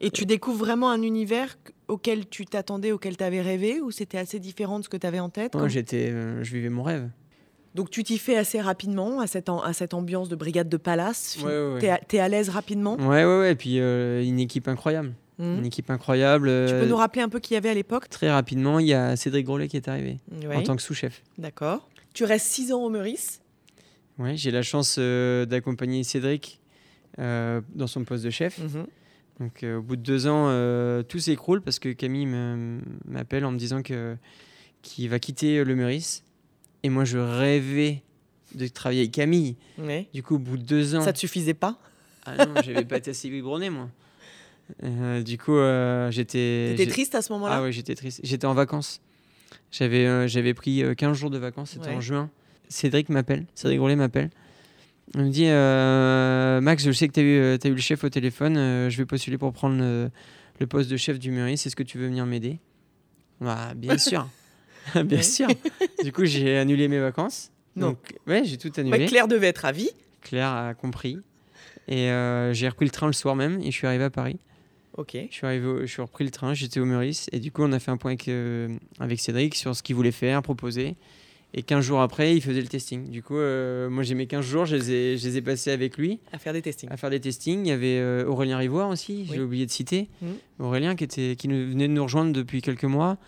Et 0.00 0.10
tu 0.10 0.26
découvres 0.26 0.58
vraiment 0.58 0.90
un 0.90 1.00
univers 1.00 1.56
qu- 1.62 1.72
auquel 1.88 2.28
tu 2.28 2.44
t'attendais, 2.44 2.92
auquel 2.92 3.16
tu 3.16 3.24
avais 3.24 3.40
rêvé, 3.40 3.80
ou 3.80 3.90
c'était 3.90 4.18
assez 4.18 4.38
différent 4.40 4.78
de 4.78 4.84
ce 4.84 4.90
que 4.90 4.96
tu 4.98 5.06
avais 5.06 5.20
en 5.20 5.30
tête 5.30 5.54
Moi 5.54 5.62
comme- 5.62 5.70
j'étais, 5.70 6.10
euh, 6.10 6.42
je 6.44 6.52
vivais 6.52 6.68
mon 6.68 6.82
rêve. 6.82 7.08
Donc 7.76 7.90
tu 7.90 8.02
t'y 8.02 8.16
fais 8.18 8.36
assez 8.36 8.60
rapidement 8.60 9.20
à 9.20 9.26
cette, 9.26 9.48
am- 9.50 9.60
à 9.62 9.72
cette 9.74 9.92
ambiance 9.94 10.28
de 10.30 10.34
brigade 10.34 10.68
de 10.70 10.76
palace? 10.78 11.36
Ouais, 11.40 11.44
ouais, 11.44 11.72
ouais. 11.74 11.80
T'es 11.80 11.88
à- 11.90 11.98
T'es 11.98 12.18
à 12.18 12.28
l'aise 12.28 12.48
rapidement? 12.48 12.96
Ouais 12.96 13.24
ouais 13.24 13.38
ouais. 13.40 13.52
Et 13.52 13.54
puis 13.54 13.78
euh, 13.80 14.24
une 14.24 14.40
équipe 14.40 14.66
incroyable, 14.66 15.12
Mhm. 15.38 15.58
une 15.58 15.66
équipe 15.66 15.90
incroyable. 15.90 16.46
Tu 16.48 16.72
peux 16.72 16.82
euh, 16.82 16.86
nous 16.88 16.96
rappeler 16.96 17.20
un 17.22 17.28
peu 17.28 17.38
qui 17.38 17.52
y 17.52 17.56
avait 17.58 17.68
à 17.68 17.74
l'époque? 17.74 18.08
Très 18.08 18.30
rapidement, 18.30 18.78
il 18.78 18.86
y 18.86 18.94
a 18.94 19.14
Cédric 19.16 19.44
Grolet 19.44 19.68
qui 19.68 19.76
est 19.76 19.88
arrivé 19.88 20.18
en 20.54 20.62
tant 20.62 20.74
que 20.74 20.80
sous-chef. 20.82 21.22
D'accord. 21.36 21.86
Tu 22.14 22.24
restes 22.24 22.46
six 22.46 22.72
ans 22.72 22.82
au 22.82 22.88
Meurice? 22.88 23.42
Ouais, 24.18 24.36
j'ai 24.38 24.50
la 24.50 24.62
chance 24.62 24.96
euh, 24.98 25.44
d'accompagner 25.44 26.02
Cédric 26.02 26.58
euh, 27.18 27.60
dans 27.74 27.86
son 27.86 28.04
poste 28.04 28.24
de 28.24 28.30
chef. 28.30 28.58
Mhm. 28.58 28.86
Donc 29.40 29.62
euh, 29.62 29.76
au 29.76 29.82
bout 29.82 29.96
de 29.96 30.00
deux 30.02 30.26
ans, 30.26 30.46
euh, 30.48 31.02
tout 31.02 31.18
s'écroule 31.18 31.60
parce 31.60 31.78
que 31.78 31.90
Camille 31.92 32.24
m'appelle 33.04 33.44
en 33.44 33.52
me 33.52 33.58
disant 33.58 33.82
que 33.82 34.16
qu'il 34.80 35.10
va 35.10 35.18
quitter 35.18 35.62
le 35.62 35.74
Meurice. 35.76 36.22
Et 36.86 36.88
moi, 36.88 37.04
je 37.04 37.18
rêvais 37.18 38.04
de 38.54 38.68
travailler 38.68 39.00
avec 39.00 39.10
Camille. 39.10 39.56
Ouais. 39.76 40.06
Du 40.14 40.22
coup, 40.22 40.36
au 40.36 40.38
bout 40.38 40.56
de 40.56 40.62
deux 40.62 40.94
ans, 40.94 41.00
Ça 41.00 41.12
te 41.12 41.18
suffisait 41.18 41.52
pas 41.54 41.80
ah 42.28 42.44
non, 42.46 42.54
j'avais 42.64 42.84
pas 42.84 42.96
été 42.98 43.10
assez 43.10 43.28
biberonné, 43.28 43.70
moi. 43.70 43.88
Euh, 44.84 45.22
du 45.22 45.36
coup, 45.38 45.56
euh, 45.56 46.10
j'étais. 46.12 46.74
T'étais 46.76 46.90
triste 46.90 47.14
à 47.16 47.22
ce 47.22 47.32
moment-là 47.32 47.56
Ah 47.56 47.62
ouais, 47.62 47.72
j'étais 47.72 47.94
triste. 47.96 48.20
J'étais 48.24 48.46
en 48.46 48.54
vacances. 48.54 49.00
J'avais 49.72 50.06
euh, 50.06 50.26
j'avais 50.28 50.54
pris 50.54 50.82
euh, 50.82 50.94
15 50.94 51.16
jours 51.16 51.30
de 51.30 51.38
vacances, 51.38 51.70
c'était 51.70 51.88
Ouais. 51.88 51.94
en 51.94 52.00
juin. 52.00 52.30
Cédric 52.68 53.08
m'appelle, 53.08 53.46
Cédric 53.54 53.78
Grolet 53.78 53.94
m'appelle. 53.96 54.30
Il 55.14 55.22
me 55.22 55.30
dit 55.30 55.46
euh, 55.46 56.60
Max, 56.60 56.84
je 56.84 56.90
sais 56.92 57.06
que 57.08 57.12
tu 57.14 57.20
as, 57.20 57.22
eu, 57.24 57.38
euh, 57.38 57.58
t'as 57.58 57.68
eu 57.68 57.74
le 57.74 57.80
chef 57.80 58.02
au 58.04 58.08
téléphone, 58.08 58.56
euh, 58.56 58.90
je 58.90 58.96
vais 58.96 59.06
postuler 59.06 59.38
pour 59.38 59.52
prendre 59.52 59.76
le, 59.78 60.10
le 60.58 60.66
poste 60.66 60.90
de 60.90 60.96
chef 60.96 61.18
du 61.20 61.30
Meurice, 61.30 61.64
est-ce 61.66 61.76
que 61.76 61.84
tu 61.84 61.96
veux 61.98 62.06
venir 62.08 62.26
m'aider? 62.26 62.58
Bah, 63.40 63.72
Bien 63.76 63.98
sûr. 63.98 64.28
Bien 65.04 65.22
sûr. 65.22 65.48
du 66.04 66.12
coup, 66.12 66.24
j'ai 66.24 66.56
annulé 66.58 66.88
mes 66.88 67.00
vacances. 67.00 67.50
Non. 67.74 67.88
Donc, 67.88 67.98
ouais, 68.26 68.42
j'ai 68.44 68.56
tout 68.56 68.68
Bah, 68.74 68.80
annulé. 68.82 69.06
Claire 69.06 69.28
devait 69.28 69.48
être 69.48 69.58
ravie. 69.58 69.90
Claire 70.22 70.48
a 70.50 70.74
compris. 70.74 71.18
Et 71.88 72.10
euh, 72.10 72.52
j'ai 72.52 72.68
repris 72.68 72.84
le 72.86 72.90
train 72.90 73.06
le 73.06 73.12
soir 73.12 73.36
même 73.36 73.60
et 73.60 73.66
je 73.66 73.76
suis 73.76 73.86
arrivé 73.86 74.04
à 74.04 74.10
Paris. 74.10 74.38
Ok. 74.96 75.16
Je 75.30 75.34
suis 75.34 75.46
arrivé, 75.46 75.66
au- 75.66 75.80
je 75.82 75.86
suis 75.86 76.00
repris 76.02 76.24
le 76.24 76.30
train, 76.30 76.54
j'étais 76.54 76.80
au 76.80 76.84
Meurice 76.86 77.28
et 77.32 77.38
du 77.38 77.52
coup 77.52 77.62
on 77.62 77.72
a 77.72 77.78
fait 77.78 77.90
un 77.90 77.96
point 77.96 78.12
avec, 78.12 78.28
euh, 78.28 78.68
avec 78.98 79.20
Cédric 79.20 79.54
sur 79.54 79.76
ce 79.76 79.82
qu'il 79.82 79.94
voulait 79.94 80.10
faire, 80.10 80.42
proposer. 80.42 80.96
Et 81.54 81.62
15 81.62 81.84
jours 81.84 82.00
après, 82.00 82.34
il 82.34 82.42
faisait 82.42 82.60
le 82.60 82.66
testing. 82.66 83.08
Du 83.10 83.22
coup, 83.22 83.36
euh, 83.36 83.88
moi 83.88 84.02
j'ai 84.02 84.14
mes 84.14 84.26
15 84.26 84.44
jours, 84.44 84.64
je 84.66 84.74
les, 84.76 84.90
ai, 84.90 85.16
je 85.18 85.28
les 85.28 85.36
ai 85.36 85.42
passés 85.42 85.70
avec 85.70 85.96
lui 85.96 86.18
À 86.32 86.38
faire 86.38 86.52
des 86.54 86.60
testings. 86.62 86.90
à 86.90 86.96
faire 86.96 87.10
des 87.10 87.20
testings. 87.20 87.60
Il 87.64 87.68
y 87.68 87.72
avait 87.72 88.24
Aurélien 88.24 88.56
Rivoire 88.58 88.88
aussi, 88.88 89.26
j'ai 89.26 89.34
Oui. 89.38 89.44
oublié 89.44 89.66
de 89.66 89.70
citer. 89.70 90.08
Mhm. 90.22 90.34
Aurélien 90.60 90.96
qui, 90.96 91.04
était, 91.04 91.36
qui 91.36 91.46
nous- 91.48 91.68
venait 91.70 91.88
de 91.88 91.92
nous 91.92 92.02
rejoindre 92.02 92.32
depuis 92.32 92.62
quelques 92.62 92.84
mois. 92.84 93.18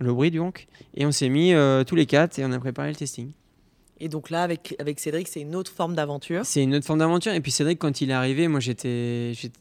Euh, 0.00 0.04
Mathieu, 0.04 0.06
Lobry 0.06 0.30
donc. 0.30 0.66
Et 0.94 1.06
on 1.06 1.12
s'est 1.12 1.28
mis 1.28 1.52
euh, 1.52 1.84
tous 1.84 1.94
les 1.96 2.06
quatre 2.06 2.38
et 2.38 2.44
on 2.44 2.52
a 2.52 2.58
préparé 2.58 2.88
le 2.90 2.96
testing. 2.96 3.30
Et 4.00 4.08
donc 4.08 4.28
là, 4.30 4.42
avec, 4.42 4.74
avec 4.80 4.98
Cédric, 4.98 5.28
c'est 5.28 5.40
une 5.40 5.54
autre 5.54 5.70
forme 5.70 5.94
d'aventure. 5.94 6.44
C'est 6.44 6.62
une 6.62 6.74
autre 6.74 6.84
forme 6.86 6.98
d'aventure. 6.98 7.32
Et 7.32 7.40
puis 7.40 7.52
Cédric, 7.52 7.78
quand 7.78 8.00
il 8.00 8.10
est 8.10 8.14
arrivé, 8.14 8.48
moi 8.48 8.60
j'étais. 8.60 9.32
j'étais- 9.34 9.58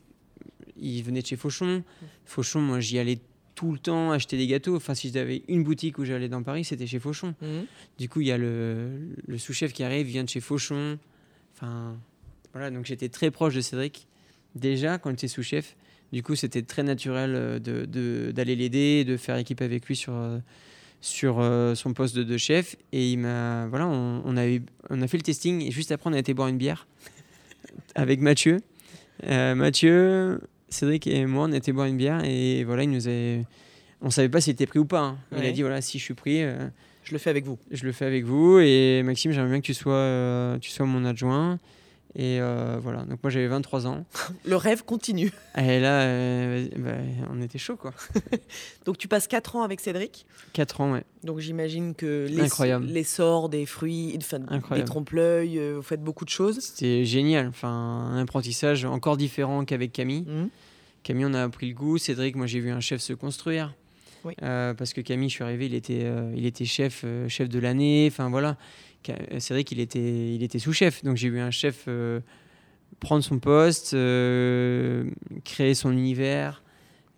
Il 0.77 1.01
venait 1.03 1.21
de 1.21 1.27
chez 1.27 1.35
Fauchon. 1.35 1.83
Fauchon, 2.25 2.59
moi 2.59 2.79
j'y 2.79 2.97
allais 2.99 3.19
tout 3.55 3.71
le 3.71 3.77
temps 3.77 4.11
acheter 4.11 4.35
des 4.37 4.47
gâteaux. 4.47 4.75
Enfin, 4.75 4.95
si 4.95 5.11
j'avais 5.13 5.43
une 5.47 5.63
boutique 5.63 5.99
où 5.99 6.05
j'allais 6.05 6.27
dans 6.29 6.41
Paris, 6.41 6.63
c'était 6.65 6.87
chez 6.87 6.99
Fauchon. 6.99 7.35
Mhm. 7.41 7.65
Du 7.99 8.09
coup, 8.09 8.21
il 8.21 8.27
y 8.27 8.31
a 8.31 8.37
le, 8.37 8.89
le 9.27 9.37
sous-chef 9.37 9.71
qui 9.71 9.83
arrive, 9.83 10.07
vient 10.07 10.23
de 10.23 10.29
chez 10.29 10.39
Fauchon. 10.41 10.97
Enfin, 11.55 11.95
voilà, 12.53 12.71
donc 12.71 12.85
j'étais 12.85 13.09
très 13.09 13.29
proche 13.29 13.53
de 13.53 13.61
Cédric. 13.61 14.07
Déjà, 14.55 14.97
quand 14.97 15.11
il 15.11 15.13
était 15.13 15.27
sous-chef, 15.27 15.75
du 16.13 16.23
coup, 16.23 16.35
c'était 16.35 16.61
très 16.61 16.83
naturel 16.83 17.33
euh, 17.35 17.59
de- 17.59 17.83
de- 17.85 18.31
d'aller 18.31 18.55
l'aider, 18.55 19.03
de 19.03 19.17
faire 19.17 19.35
équipe 19.35 19.61
avec 19.61 19.85
lui 19.87 19.95
sur, 19.97 20.13
euh, 20.13 20.37
sur 21.01 21.39
euh, 21.41 21.75
son 21.75 21.93
poste 21.93 22.15
de, 22.17 22.37
chef. 22.37 22.77
Et 22.93 23.11
il 23.11 23.17
m'a. 23.17 23.67
Voilà, 23.67 23.87
on, 23.87 24.21
on 24.23 24.37
a 24.37 24.47
eu- 24.47 24.61
on 24.89 25.01
a 25.01 25.07
fait 25.07 25.17
le 25.17 25.23
testing 25.23 25.61
et 25.61 25.71
juste 25.71 25.91
après, 25.91 26.09
on 26.09 26.13
a 26.13 26.19
été 26.19 26.33
boire 26.33 26.47
une 26.47 26.57
bière 26.57 26.87
avec 27.95 28.21
Mathieu. 28.21 28.59
Euh, 29.25 29.55
Mathieu, 29.55 30.39
Cédric 30.69 31.07
et 31.07 31.25
moi, 31.25 31.45
on 31.49 31.51
a 31.51 31.57
été 31.57 31.71
boire 31.73 31.87
une 31.87 31.97
bière 31.97 32.23
et 32.23 32.63
voilà, 32.63 32.83
il 32.83 32.89
nous 32.91 33.07
a. 33.09 33.43
On 34.01 34.09
savait 34.09 34.29
pas 34.29 34.41
s'il 34.41 34.53
était 34.53 34.65
pris 34.65 34.79
ou 34.79 34.85
pas. 34.85 35.01
hein. 35.01 35.17
Il 35.37 35.45
a 35.45 35.51
dit 35.51 35.61
voilà, 35.61 35.81
si 35.81 35.97
je 35.99 36.03
suis 36.03 36.13
pris. 36.13 36.43
euh, 36.43 36.67
Je 37.03 37.11
le 37.13 37.17
fais 37.17 37.29
avec 37.29 37.45
vous. 37.45 37.57
je 37.71 37.85
le 37.85 37.91
fais 37.91 38.05
avec 38.05 38.23
vous 38.25 38.59
et 38.59 39.01
Maxime 39.03 39.31
j'aimerais 39.31 39.49
bien 39.51 39.61
que 39.61 39.65
tu 39.65 39.73
sois 39.73 40.57
tu 40.61 40.69
sois 40.71 40.85
mon 40.85 41.03
adjoint 41.05 41.57
et 42.15 42.39
euh, 42.39 42.77
voilà. 42.81 43.03
Donc 43.05 43.19
moi 43.23 43.29
j'avais 43.31 43.47
23 43.47 43.87
ans. 43.87 44.05
Le 44.45 44.55
rêve 44.55 44.83
continue. 44.83 45.31
et 45.57 45.79
là 45.79 46.01
euh, 46.03 46.67
bah, 46.77 46.91
on 47.31 47.41
était 47.41 47.57
chaud 47.57 47.75
quoi. 47.75 47.93
Donc 48.85 48.97
tu 48.97 49.07
passes 49.07 49.27
4 49.27 49.55
ans 49.55 49.63
avec 49.63 49.79
Cédric? 49.79 50.25
4 50.53 50.81
ans 50.81 50.91
ouais. 50.93 51.03
Donc 51.23 51.39
j'imagine 51.39 51.95
que 51.95 52.27
les- 52.29 52.47
l'essor 52.93 53.49
des 53.49 53.65
fruits, 53.65 54.17
enfin, 54.17 54.39
des 54.75 54.83
trompe-l'œil, 54.85 55.57
euh, 55.57 55.73
vous 55.77 55.81
faites 55.81 56.03
beaucoup 56.03 56.25
de 56.25 56.29
choses. 56.29 56.59
c'était 56.59 57.05
génial. 57.05 57.47
Enfin 57.47 57.69
un 57.69 58.21
apprentissage 58.21 58.85
encore 58.85 59.17
différent 59.17 59.65
qu'avec 59.65 59.91
Camille. 59.91 60.25
Mhm. 60.27 60.49
Camille 61.03 61.25
on 61.25 61.33
a 61.33 61.43
appris 61.43 61.67
le 61.69 61.73
goût. 61.75 61.97
Cédric 61.97 62.35
moi 62.35 62.45
j'ai 62.47 62.59
vu 62.59 62.71
un 62.71 62.79
chef 62.79 63.01
se 63.01 63.13
construire 63.13 63.73
Oui. 64.25 64.33
Euh, 64.41 64.73
parce 64.73 64.93
que 64.93 65.01
Camille 65.01 65.29
je 65.29 65.35
suis 65.35 65.43
arrivé 65.43 65.65
il 65.65 65.73
était 65.73 66.03
euh, 66.05 66.33
il 66.35 66.45
était 66.45 66.65
chef 66.65 67.01
euh, 67.03 67.27
chef 67.27 67.49
de 67.49 67.59
l'année. 67.59 68.07
Enfin 68.11 68.29
voilà. 68.29 68.57
Ca- 69.05 69.17
euh, 69.31 69.39
Cédric 69.39 69.71
il 69.71 69.79
était 69.79 70.33
il 70.33 70.43
était 70.43 70.59
sous-chef. 70.59 71.03
Donc 71.03 71.17
j'ai 71.17 71.29
vu 71.29 71.39
un 71.39 71.51
chef 71.51 71.87
prendre 72.99 73.23
son 73.23 73.39
poste 73.39 73.91
créer 75.43 75.73
son 75.73 75.91
univers. 75.91 76.63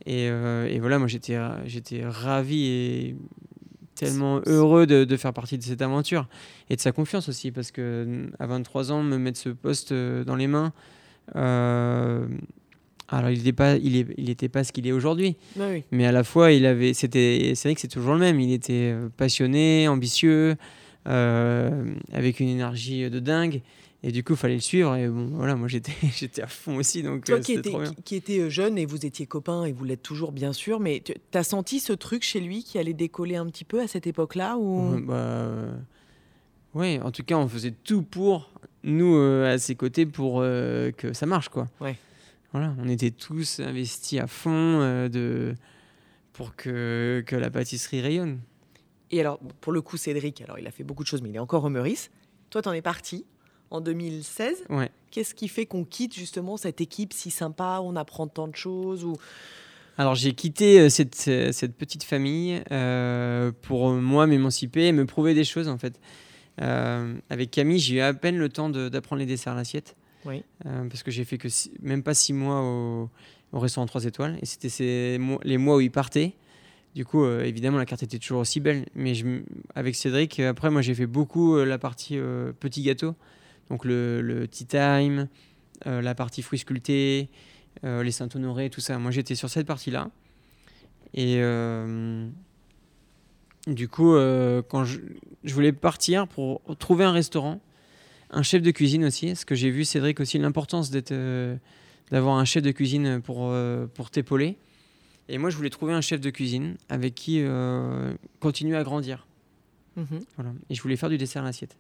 Et, 0.07 0.25
et 0.25 0.79
voilà 0.79 1.00
moi 1.00 1.07
j'étais 1.07 1.38
j'étais 1.65 2.03
ravi 2.05 2.65
et 2.67 3.15
tellement 3.95 4.41
heureux 4.45 4.85
de, 4.85 5.03
de 5.05 5.17
faire 5.17 5.31
partie 5.33 5.57
de 5.57 5.63
cette 5.63 5.81
aventure. 5.81 6.27
Et 6.69 6.75
de 6.75 6.81
sa 6.81 6.91
confiance 6.91 7.29
aussi 7.29 7.51
parce 7.51 7.71
que 7.71 8.29
à 8.39 8.45
23 8.47 8.91
ans 8.91 9.03
me 9.03 9.17
mettre 9.17 9.39
ce 9.39 9.50
poste 9.50 9.93
dans 9.93 10.35
les 10.35 10.47
mains 10.47 10.74
alors 13.09 13.29
il 13.29 13.38
n'était 13.38 13.53
pas 13.53 13.75
il 13.75 13.95
est- 13.95 14.07
il 14.17 14.29
était 14.29 14.50
pas 14.50 14.63
ce 14.63 14.71
qu'il 14.71 14.88
est 14.88 14.91
aujourd'hui 14.91 15.35
oui. 15.57 15.83
mais 15.91 16.05
à 16.05 16.12
la 16.12 16.24
fois 16.24 16.51
il 16.51 16.65
avait 16.65 16.93
c'était 16.93 17.53
c'est 17.55 17.69
vrai 17.69 17.75
que 17.75 17.81
c'est 17.81 17.88
toujours 17.88 18.13
le 18.13 18.19
même 18.19 18.39
il 18.39 18.51
était 18.51 18.91
euh, 18.93 19.09
passionné 19.15 19.88
ambitieux 19.88 20.55
euh, 21.07 21.93
avec 22.12 22.39
une 22.39 22.47
énergie 22.50 23.09
de 23.09 23.19
dingue 23.19 23.62
et 24.03 24.12
du 24.12 24.24
coup 24.24 24.33
il 24.33 24.38
fallait 24.38 24.55
le 24.55 24.59
suivre 24.59 24.95
et 24.95 25.07
bon 25.07 25.27
voilà 25.33 25.55
moi 25.55 25.67
j'étais 25.67 25.91
j'étais 26.15 26.41
à 26.41 26.47
fond 26.47 26.77
aussi 26.77 27.03
donc 27.03 27.25
Toi 27.25 27.35
euh, 27.35 27.39
qui 27.39 27.53
c'était 27.55 27.59
étais, 27.59 27.69
trop 27.69 27.81
bien 27.81 27.93
qui, 27.93 28.01
qui 28.03 28.15
étais, 28.15 28.39
euh, 28.39 28.50
jeune 28.50 28.77
et 28.77 28.85
vous 28.85 29.05
étiez 29.05 29.25
copains 29.27 29.65
et 29.65 29.71
vous 29.71 29.83
l'êtes 29.85 30.01
toujours 30.03 30.31
bien 30.31 30.51
sûr, 30.53 30.79
mais 30.79 31.01
tu 31.05 31.13
as 31.38 31.43
senti 31.43 31.79
ce 31.79 31.93
truc 31.93 32.24
chez 32.24 32.39
lui 32.39 32.63
qui 32.63 32.77
allait 32.79 32.93
décoller 32.93 33.35
un 33.35 33.45
petit 33.45 33.65
peu 33.65 33.81
à 33.81 33.88
cette 33.88 34.07
époque-là 34.07 34.57
ou... 34.57 34.93
Ouais, 34.95 35.01
bah, 35.01 35.13
euh, 35.15 35.71
en 37.01 37.12
tout 37.12 37.24
cas, 37.24 37.35
on 37.38 37.47
faisait 37.47 37.74
tout 37.83 38.01
pour 38.01 38.51
nous 38.83 39.15
euh, 39.15 39.53
à 39.53 39.57
ses 39.57 39.75
côtés 39.75 40.05
pour 40.05 40.39
euh, 40.41 40.91
que 40.91 41.13
ça 41.13 41.25
marche, 41.25 41.50
quoi. 41.50 41.67
Ouais. 41.79 41.95
Voilà, 42.55 42.74
on 42.81 42.88
était 42.88 43.12
tous 43.12 43.59
investis 43.59 44.17
à 44.17 44.27
fond 44.27 44.79
euh, 44.79 45.09
de 45.09 45.55
pour 46.31 46.55
que, 46.55 47.21
que 47.27 47.35
la 47.35 47.50
pâtisserie 47.50 48.00
rayonne. 48.00 48.39
Et 49.12 49.19
alors, 49.19 49.39
pour 49.59 49.74
le 49.74 49.81
coup, 49.81 49.97
Cédric, 49.97 50.39
alors 50.39 50.57
il 50.57 50.65
a 50.65 50.71
fait 50.71 50.85
beaucoup 50.85 51.03
de 51.03 51.07
choses, 51.09 51.21
mais 51.21 51.27
il 51.27 51.35
est 51.35 51.39
encore 51.39 51.65
au 51.65 51.69
Meurice. 51.69 52.12
Toi, 52.51 52.62
t'en 52.62 52.71
es 52.71 52.81
parti 52.81 53.25
en 53.71 53.81
2016. 53.81 54.67
Ouais. 54.69 54.89
Qu'est-ce 55.12 55.35
qui 55.35 55.50
fait 55.50 55.65
qu'on 55.65 55.83
quitte 55.83 56.15
justement 56.15 56.55
cette 56.55 56.79
équipe 56.79 57.12
si 57.12 57.29
sympa, 57.29 57.81
où 57.83 57.88
on 57.88 57.97
apprend 57.97 58.27
tant 58.27 58.47
de 58.47 58.55
choses 58.55 59.03
ou... 59.03 59.17
Alors 59.97 60.15
j'ai 60.15 60.31
quitté 60.31 60.79
euh, 60.79 60.88
cette, 60.89 61.25
euh, 61.27 61.51
cette 61.51 61.75
petite 61.75 62.05
famille 62.05 62.62
euh, 62.71 63.51
pour 63.63 63.91
moi 63.91 64.27
m'émanciper 64.27 64.88
et 64.88 64.91
me 64.93 65.05
prouver 65.05 65.33
des 65.33 65.43
choses 65.43 65.67
en 65.67 65.77
fait. 65.77 66.00
Euh, 66.62 67.15
avec 67.29 67.51
Camille, 67.51 67.79
j'ai 67.79 67.95
eu 67.95 68.00
à 68.00 68.13
peine 68.13 68.38
le 68.38 68.47
temps 68.47 68.69
d'apprendre 68.69 69.19
les 69.19 69.25
desserts 69.25 69.51
à 69.51 69.57
l'assiette. 69.57 69.97
Euh, 70.27 70.88
parce 70.88 71.03
que 71.03 71.12
j'ai 71.12 71.24
fait 71.24 71.38
que 71.38 71.48
même 71.82 72.03
pas 72.03 72.13
six 72.13 72.34
mois 72.34 72.62
au, 72.62 73.10
au 73.51 73.60
restaurant 73.60 73.86
3 73.86 74.05
étoiles. 74.05 74.38
Et 74.41 74.46
c'était 74.46 75.20
les 75.44 75.58
mois 75.58 75.77
où 75.77 75.82
il 75.82 75.91
partait. 75.91 76.34
Du 76.94 77.05
coup, 77.05 77.24
euh, 77.24 77.44
évidemment, 77.44 77.77
la 77.77 77.86
carte 77.86 78.03
était 78.03 78.20
toujours 78.20 78.39
aussi 78.39 78.60
belle. 78.60 78.86
Mais 78.96 79.13
je 79.15 79.41
avec 79.75 79.96
Cédric, 79.96 80.39
euh, 80.39 80.50
après, 80.50 80.70
moi, 80.70 80.82
j'ai 80.82 80.96
fait 80.96 81.08
beaucoup 81.08 81.58
la 81.58 81.77
partie 81.77 82.17
petit 82.60 82.82
gâteau. 82.82 83.15
Donc 83.70 83.84
le, 83.86 84.22
le 84.22 84.48
tea 84.48 84.65
time, 84.65 85.27
la 85.86 86.15
partie 86.15 86.41
fruits 86.41 86.60
sculptés, 86.60 87.29
les 87.84 88.12
Saint-Honoré, 88.12 88.70
tout 88.70 88.82
ça. 88.82 88.98
Moi, 89.00 89.12
j'étais 89.12 89.36
sur 89.36 89.50
cette 89.50 89.67
partie-là. 89.67 90.10
Et 91.13 91.41
du 93.67 93.88
coup, 93.88 94.13
quand 94.70 94.86
je, 94.86 95.00
je 95.44 95.53
voulais 95.53 95.72
partir 95.72 96.27
pour 96.27 96.62
trouver 96.77 97.05
un 97.05 97.12
restaurant, 97.12 97.60
un 98.32 98.44
chef 98.44 98.62
de 98.62 98.72
cuisine 98.72 99.05
aussi, 99.05 99.27
parce 99.27 99.46
que 99.46 99.55
j'ai 99.55 99.70
vu 99.70 99.86
Cédric 99.86 100.20
aussi 100.20 100.38
l'importance 100.38 100.89
d'être, 100.91 101.12
euh, 101.12 101.55
d'avoir 102.12 102.38
un 102.38 102.46
chef 102.46 102.63
de 102.63 102.72
cuisine 102.72 103.22
pour, 103.22 103.39
euh, 103.50 103.88
pour 103.94 104.10
t'épauler. 104.12 104.58
Et 105.29 105.38
moi, 105.38 105.50
je 105.50 105.58
voulais 105.58 105.70
trouver 105.70 105.94
un 105.94 106.01
chef 106.01 106.22
de 106.22 106.29
cuisine 106.29 106.75
avec 106.89 107.15
qui 107.15 107.41
euh, 107.41 108.13
continuer 108.39 108.77
à 108.77 108.84
grandir. 108.84 109.25
Mhm. 109.96 110.20
Voilà. 110.36 110.51
Et 110.70 110.75
je 110.75 110.82
voulais 110.82 110.98
faire 110.98 111.10
du 111.10 111.17
dessert 111.17 111.41
à 111.41 111.46
l'assiette. 111.46 111.75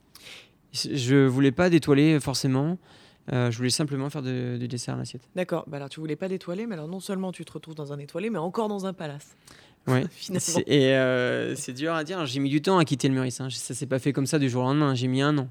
Je 0.73 1.25
voulais 1.25 1.51
pas 1.51 1.69
d'étoiler 1.69 2.19
forcément. 2.19 2.77
euh, 3.33 3.49
je 3.49 3.57
voulais 3.57 3.69
simplement 3.71 4.09
faire 4.11 4.21
de- 4.21 4.55
du 4.59 4.67
dessert 4.67 4.93
à 4.95 4.97
l'assiette. 4.97 5.23
D'accord. 5.35 5.63
Bah 5.67 5.77
alors, 5.77 5.89
tu 5.89 5.99
voulais 5.99 6.15
pas 6.15 6.27
d'étoilé, 6.27 6.67
mais 6.67 6.73
alors 6.75 6.87
non 6.87 6.99
seulement 6.99 7.31
tu 7.31 7.43
te 7.43 7.51
retrouves 7.51 7.73
dans 7.73 7.91
un 7.91 7.97
étoilé, 7.97 8.29
mais 8.29 8.37
encore 8.37 8.67
dans 8.67 8.85
un 8.85 8.93
palace. 8.93 9.35
Ouais. 9.87 10.03
Finalement. 10.11 10.61
Et 10.67 10.93
euh, 10.93 11.55
c'est 11.55 11.73
dur 11.73 11.93
à 11.95 12.03
dire. 12.03 12.23
J'ai 12.27 12.39
mis 12.39 12.49
du 12.49 12.61
temps 12.61 12.77
à 12.77 12.85
quitter 12.85 13.07
le 13.07 13.15
Meurice. 13.15 13.41
Hein. 13.41 13.47
Ça 13.51 13.73
s'est 13.73 13.87
pas 13.87 13.97
fait 13.99 14.13
comme 14.13 14.27
ça 14.27 14.37
du 14.37 14.47
jour 14.49 14.61
au 14.63 14.65
lendemain. 14.65 14.93
J'ai 14.95 15.07
mis 15.07 15.21
un 15.23 15.35
an. 15.39 15.47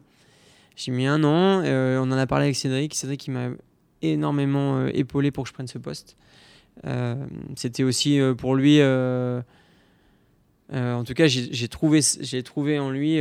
J'ai 0.76 0.93
mis 0.93 1.07
un 1.07 1.23
an. 1.25 1.62
euh, 1.64 1.99
on 1.99 2.11
en 2.11 2.19
a 2.19 2.26
parlé 2.26 2.47
avec 2.47 2.57
Cédric. 2.57 2.95
Cédric 2.95 3.21
qui 3.21 3.31
m'a 3.31 3.49
énormément 4.02 4.78
euh, 4.78 4.90
épaulé 4.93 5.31
pour 5.31 5.45
que 5.45 5.49
je 5.49 5.54
prenne 5.54 5.66
ce 5.69 5.78
poste. 5.78 6.16
Euh, 6.85 7.14
C'était 7.57 7.85
aussi 7.85 8.19
pour 8.38 8.54
lui. 8.57 8.81
en 8.83 9.43
tout 11.04 11.14
cas, 11.14 11.26
j'ai 11.26 11.69
trouvé, 11.69 12.00
trouvé 12.45 12.78
en 12.78 12.90
lui 12.90 13.19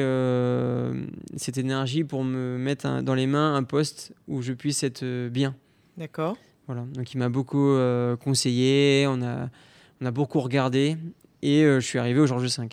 cette 1.37 1.57
énergie 1.57 2.03
pour 2.03 2.23
me 2.23 2.57
mettre 2.57 2.85
un- 2.85 3.03
dans 3.03 3.15
les 3.15 3.27
mains 3.27 3.55
un 3.55 3.63
poste 3.63 4.13
où 4.27 4.41
je 4.41 4.53
puisse 4.53 4.83
être 4.83 5.27
bien. 5.29 5.55
D'accord. 5.97 6.37
Voilà, 6.67 6.85
donc 6.93 7.13
il 7.13 7.17
m'a 7.17 7.29
beaucoup 7.29 7.75
conseillé, 8.23 9.05
on 9.07 9.21
a, 9.21 9.49
on 10.01 10.05
a 10.05 10.11
beaucoup 10.11 10.39
regardé 10.39 10.95
et 11.41 11.63
euh, 11.63 11.81
je 11.81 11.85
suis 11.85 11.99
arrivé 11.99 12.19
au 12.21 12.25
Georges 12.25 12.43
V. 12.57 12.67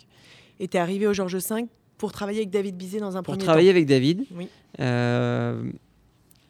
Et 0.61 0.67
tu 0.69 0.77
es 0.77 0.79
arrivé 0.79 1.07
au 1.07 1.13
Georges 1.13 1.35
V 1.35 1.65
pour 1.97 2.13
travailler 2.13 2.39
avec 2.39 2.49
David 2.49 2.77
Bizet 2.77 2.99
dans 2.99 3.17
un 3.17 3.21
Pour 3.21 3.33
premier 3.33 3.43
travailler 3.43 3.69
avec 3.69 3.85
David 3.85 4.23
Oui. 4.33 4.47
Euh, 4.81 5.63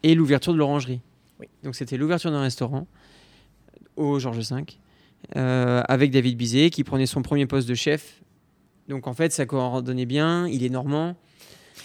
et 0.03 0.15
l'ouverture 0.15 0.53
de 0.53 0.57
l'orangerie. 0.57 1.01
Oui. 1.39 1.47
Donc 1.63 1.75
c'était 1.75 1.97
l'ouverture 1.97 2.31
d'un 2.31 2.41
restaurant 2.41 2.87
au 3.95 4.19
Georges 4.19 4.39
V 4.39 4.63
euh, 5.35 5.81
avec 5.87 6.11
David 6.11 6.37
Bizet 6.37 6.69
qui 6.69 6.83
prenait 6.83 7.05
son 7.05 7.21
premier 7.21 7.45
poste 7.45 7.67
de 7.67 7.75
chef. 7.75 8.21
Donc 8.87 9.07
en 9.07 9.13
fait 9.13 9.31
ça 9.31 9.45
coordonnait 9.45 10.05
bien, 10.05 10.47
il 10.47 10.63
est 10.63 10.69
normand. 10.69 11.15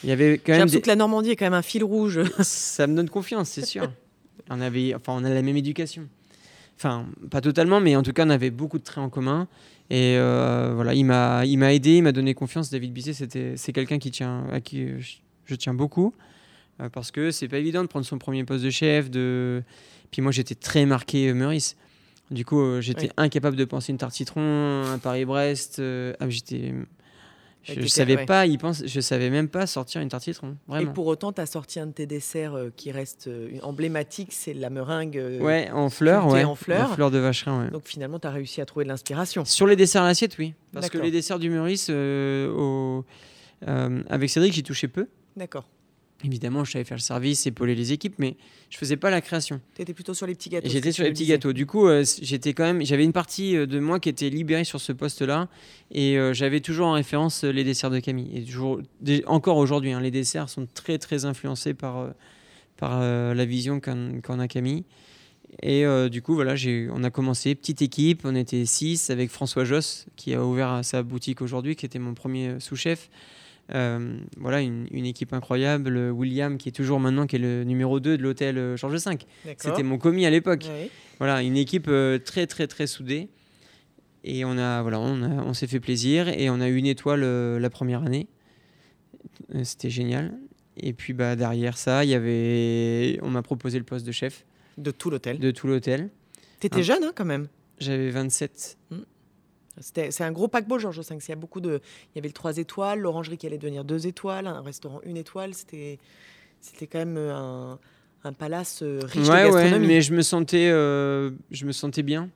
Il 0.02 0.08
y 0.08 0.12
avait 0.12 0.38
quand 0.38 0.52
même 0.52 0.60
l'impression 0.60 0.78
des- 0.78 0.82
que 0.82 0.88
la 0.88 0.96
Normandie 0.96 1.30
est 1.30 1.36
quand 1.36 1.46
même 1.46 1.54
un 1.54 1.62
fil 1.62 1.82
rouge. 1.84 2.20
ça 2.40 2.86
me 2.86 2.94
donne 2.94 3.08
confiance, 3.08 3.48
c'est 3.48 3.64
sûr. 3.64 3.90
On 4.50 4.60
avait, 4.60 4.94
enfin, 4.94 5.14
on 5.16 5.24
a 5.24 5.30
la 5.30 5.42
même 5.42 5.56
éducation. 5.56 6.06
Enfin, 6.76 7.06
pas 7.30 7.40
totalement, 7.40 7.80
mais 7.80 7.96
en 7.96 8.02
tout 8.02 8.12
cas, 8.12 8.26
on 8.26 8.30
avait 8.30 8.50
beaucoup 8.50 8.78
de 8.78 8.84
traits 8.84 9.02
en 9.02 9.08
commun. 9.08 9.48
Et 9.88 10.16
euh, 10.18 10.72
voilà, 10.74 10.92
il 10.94 11.04
m'a, 11.04 11.46
il 11.46 11.56
m'a 11.56 11.72
aidé, 11.72 11.96
il 11.96 12.02
m'a 12.02 12.12
donné 12.12 12.34
confiance. 12.34 12.70
David 12.70 12.92
Bisset, 12.92 13.14
c'était, 13.14 13.54
c'est 13.56 13.72
quelqu'un 13.72 13.98
qui 13.98 14.10
tient, 14.10 14.44
à 14.52 14.60
qui 14.60 14.88
je, 15.00 15.16
je 15.46 15.54
tiens 15.54 15.72
beaucoup. 15.74 16.12
Euh, 16.80 16.88
parce 16.88 17.10
que 17.10 17.30
c'est 17.30 17.48
pas 17.48 17.58
évident 17.58 17.82
de 17.82 17.88
prendre 17.88 18.06
son 18.06 18.18
premier 18.18 18.44
poste 18.44 18.64
de 18.64 18.70
chef. 18.70 19.10
De... 19.10 19.62
Puis 20.10 20.22
moi, 20.22 20.32
j'étais 20.32 20.54
très 20.54 20.86
marqué 20.86 21.28
euh, 21.28 21.34
Meurice. 21.34 21.76
Du 22.30 22.44
coup, 22.44 22.60
euh, 22.60 22.80
j'étais 22.80 23.06
Oui. 23.06 23.10
incapable 23.16 23.56
de 23.56 23.64
penser 23.64 23.92
une 23.92 23.98
tarte 23.98 24.14
citron, 24.14 24.82
un 24.84 24.98
Paris-Brest. 24.98 25.80
ah, 26.20 26.28
j'étais. 26.28 26.74
Je, 27.62 27.74
t'étais- 27.74 27.88
savais 27.88 28.16
ouais. 28.16 28.26
pas, 28.26 28.46
il 28.46 28.58
pense, 28.58 28.84
je 28.86 29.00
savais 29.00 29.28
même 29.28 29.48
pas 29.48 29.66
sortir 29.66 30.00
une 30.00 30.08
tarte 30.08 30.22
citron. 30.22 30.56
Et 30.78 30.86
pour 30.86 31.08
autant, 31.08 31.32
tu 31.32 31.40
as 31.40 31.46
sorti 31.46 31.80
un 31.80 31.86
de 31.88 31.92
tes 31.92 32.06
desserts 32.06 32.54
euh, 32.54 32.70
qui 32.76 32.92
reste 32.92 33.26
euh, 33.26 33.50
emblématique, 33.64 34.28
c'est 34.30 34.54
la 34.54 34.70
meringue. 34.70 35.18
euh, 35.18 35.40
Ouais, 35.40 35.68
en 35.72 35.90
fleurs, 35.90 36.28
ouais. 36.28 36.44
en 36.44 36.54
fleurs. 36.54 37.10
de 37.10 37.18
vacherin, 37.18 37.64
ouais. 37.64 37.70
Donc 37.72 37.82
finalement, 37.86 38.20
tu 38.20 38.28
as 38.28 38.30
réussi 38.30 38.60
à 38.60 38.66
trouver 38.66 38.84
de 38.84 38.90
l'inspiration. 38.90 39.44
Sur 39.44 39.66
les 39.66 39.74
desserts 39.74 40.02
à 40.02 40.06
l'assiette, 40.06 40.38
oui. 40.38 40.54
Parce 40.72 40.88
que 40.90 40.98
les 40.98 41.10
desserts 41.10 41.40
du 41.40 41.50
Meurice, 41.50 41.90
au- 41.90 43.04
avec 43.66 44.30
Cédric, 44.30 44.52
j'y 44.52 44.62
touchais 44.62 44.86
peu. 44.88 45.08
D'accord. 45.36 45.66
Évidemment, 46.24 46.64
je 46.64 46.72
savais 46.72 46.84
faire 46.84 46.96
le 46.96 47.02
service, 47.02 47.46
épauler 47.46 47.74
les 47.74 47.92
équipes, 47.92 48.14
mais 48.18 48.36
je 48.70 48.78
faisais 48.78 48.96
pas 48.96 49.10
la 49.10 49.20
création. 49.20 49.60
Tu 49.74 49.82
étais 49.82 49.92
plutôt 49.92 50.14
sur 50.14 50.26
les 50.26 50.34
petits 50.34 50.48
gâteaux. 50.48 50.68
J'étais 50.68 50.90
sur 50.90 51.04
les 51.04 51.10
petits 51.10 51.26
gâteaux. 51.26 51.52
Du 51.52 51.66
coup, 51.66 51.86
euh, 51.86 52.04
c- 52.04 52.20
j'étais 52.24 52.54
quand 52.54 52.64
même, 52.64 52.82
j'avais 52.84 53.04
une 53.04 53.12
partie 53.12 53.54
euh, 53.54 53.66
de 53.66 53.78
moi 53.78 54.00
qui 54.00 54.08
était 54.08 54.30
libérée 54.30 54.64
sur 54.64 54.80
ce 54.80 54.92
poste-là, 54.92 55.48
et 55.90 56.16
euh, 56.18 56.32
j'avais 56.32 56.60
toujours 56.60 56.86
en 56.86 56.92
référence 56.92 57.44
les 57.44 57.64
desserts 57.64 57.90
de 57.90 58.00
Camille. 58.00 58.30
Et 58.34 58.42
toujours, 58.42 58.80
encore 59.26 59.58
aujourd'hui, 59.58 59.92
hein, 59.92 60.00
les 60.00 60.10
desserts 60.10 60.48
sont 60.48 60.66
très 60.72 60.96
très 60.98 61.26
influencés 61.26 61.74
par 61.74 61.98
euh, 61.98 62.10
par 62.78 63.00
la 63.00 63.44
vision 63.46 63.80
qu'en 63.80 64.38
a 64.38 64.48
Camille. 64.48 64.84
Et 65.62 65.84
du 66.10 66.20
coup, 66.20 66.34
voilà, 66.34 66.54
on 66.92 67.02
a 67.04 67.10
commencé 67.10 67.54
petite 67.54 67.80
équipe. 67.80 68.22
On 68.24 68.34
était 68.34 68.66
six 68.66 69.08
avec 69.08 69.30
François 69.30 69.64
Josse 69.64 70.04
qui 70.16 70.34
a 70.34 70.44
ouvert 70.44 70.80
sa 70.82 71.02
boutique 71.02 71.40
aujourd'hui, 71.40 71.74
qui 71.74 71.86
était 71.86 71.98
mon 71.98 72.12
premier 72.12 72.60
sous-chef. 72.60 73.08
Euh, 73.74 74.16
voilà, 74.36 74.60
une, 74.60 74.86
une 74.92 75.06
équipe 75.06 75.32
incroyable. 75.32 75.96
William, 76.12 76.56
qui 76.56 76.68
est 76.68 76.72
toujours 76.72 77.00
maintenant, 77.00 77.26
qui 77.26 77.36
est 77.36 77.40
le 77.40 77.64
numéro 77.64 77.98
2 77.98 78.16
de 78.16 78.22
l'hôtel 78.22 78.58
euh, 78.58 78.76
Georges 78.76 78.94
V. 78.94 79.00
D'accord. 79.10 79.26
C'était 79.58 79.82
mon 79.82 79.98
commis 79.98 80.24
à 80.24 80.30
l'époque. 80.30 80.66
Voilà, 81.18 81.42
une 81.42 81.56
équipe 81.56 81.86
euh, 81.88 82.18
très 82.18 82.46
très 82.46 82.66
très 82.68 82.86
soudée. 82.86 83.28
Et 84.24 84.44
on 84.44 84.56
a 84.58 84.82
voilà, 84.82 85.00
on, 85.00 85.22
a- 85.22 85.42
on 85.44 85.52
s'est 85.54 85.66
fait 85.66 85.80
plaisir 85.80 86.28
et 86.28 86.48
on 86.50 86.60
a 86.60 86.68
eu 86.68 86.76
une 86.76 86.86
étoile 86.86 87.22
euh, 87.24 87.58
la 87.58 87.70
première 87.70 88.02
année. 88.04 88.28
Euh, 89.54 89.64
C'était 89.64 89.90
génial. 89.90 90.38
Et 90.78 90.92
puis 90.92 91.12
bah 91.12 91.36
derrière 91.36 91.76
ça, 91.78 92.04
il 92.04 92.10
y 92.10 92.14
avait, 92.14 93.18
on 93.22 93.30
m'a 93.30 93.42
proposé 93.42 93.78
le 93.78 93.84
poste 93.84 94.06
de 94.06 94.12
chef 94.12 94.44
De 94.78 94.90
tout 94.90 95.10
l'hôtel. 95.10 95.38
de 95.38 95.50
tout 95.50 95.66
l'hôtel. 95.66 96.10
Tu 96.60 96.66
étais 96.66 96.80
Ah. 96.80 96.82
jeune 96.82 97.04
hein, 97.04 97.12
quand 97.14 97.24
même. 97.24 97.48
J'avais 97.78 98.10
27. 98.10 98.52
C'était- 98.90 99.02
C'est 99.80 100.22
un 100.22 100.32
gros 100.32 100.48
paquebot, 100.48 100.78
Georges 100.78 101.00
V. 101.00 101.16
Il 101.20 101.28
y 101.28 101.32
a 101.32 101.36
beaucoup 101.36 101.60
de. 101.60 101.80
Il 102.14 102.16
y 102.16 102.18
avait 102.18 102.28
le 102.28 102.32
3 102.34 102.58
étoiles, 102.58 103.00
l'orangerie 103.00 103.36
qui 103.36 103.46
allait 103.46 103.58
devenir 103.58 103.84
2 103.84 104.06
étoiles, 104.06 104.46
un 104.46 104.62
restaurant 104.62 105.00
1 105.06 105.14
étoile. 105.14 105.52
C'était 105.54 105.98
quand 106.82 106.98
même 106.98 107.16
euh, 107.18 107.34
un, 107.34 107.78
un 108.24 108.32
palace 108.32 108.80
euh, 108.82 109.00
riche 109.04 109.28
ouais, 109.28 109.44
de 109.44 109.50
ouais, 109.50 109.62
gastronomie. 109.62 109.86
mais 109.86 110.00
je 110.00 110.14
me 110.14 110.22
sentais, 110.22 110.68
euh, 110.70 111.30
je 111.50 111.66
me 111.66 111.72
sentais 111.72 112.02
bien. 112.02 112.30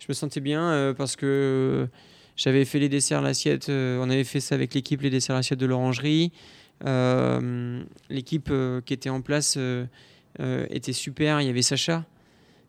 Je 0.00 0.06
me 0.08 0.14
sentais 0.14 0.40
bien 0.40 0.62
euh, 0.70 0.92
parce 0.94 1.16
que 1.16 1.88
j'avais 2.36 2.64
fait 2.64 2.78
les 2.80 2.88
desserts 2.88 3.20
à 3.20 3.22
l'assiette. 3.22 3.68
euh, 3.68 3.98
on 4.02 4.10
avait 4.10 4.24
fait 4.24 4.40
ça 4.40 4.54
avec 4.54 4.74
l'équipe, 4.74 5.00
les 5.00 5.10
desserts 5.10 5.36
à 5.36 5.38
l'assiette 5.38 5.60
de 5.60 5.66
l'orangerie. 5.66 6.32
L'équipe 8.10 8.52
qui 8.84 8.92
était 8.92 9.10
en 9.10 9.20
place 9.22 9.56
était 10.38 10.92
super. 10.92 11.40
Il 11.40 11.46
y 11.46 11.50
avait 11.50 11.62
Sacha, 11.62 12.04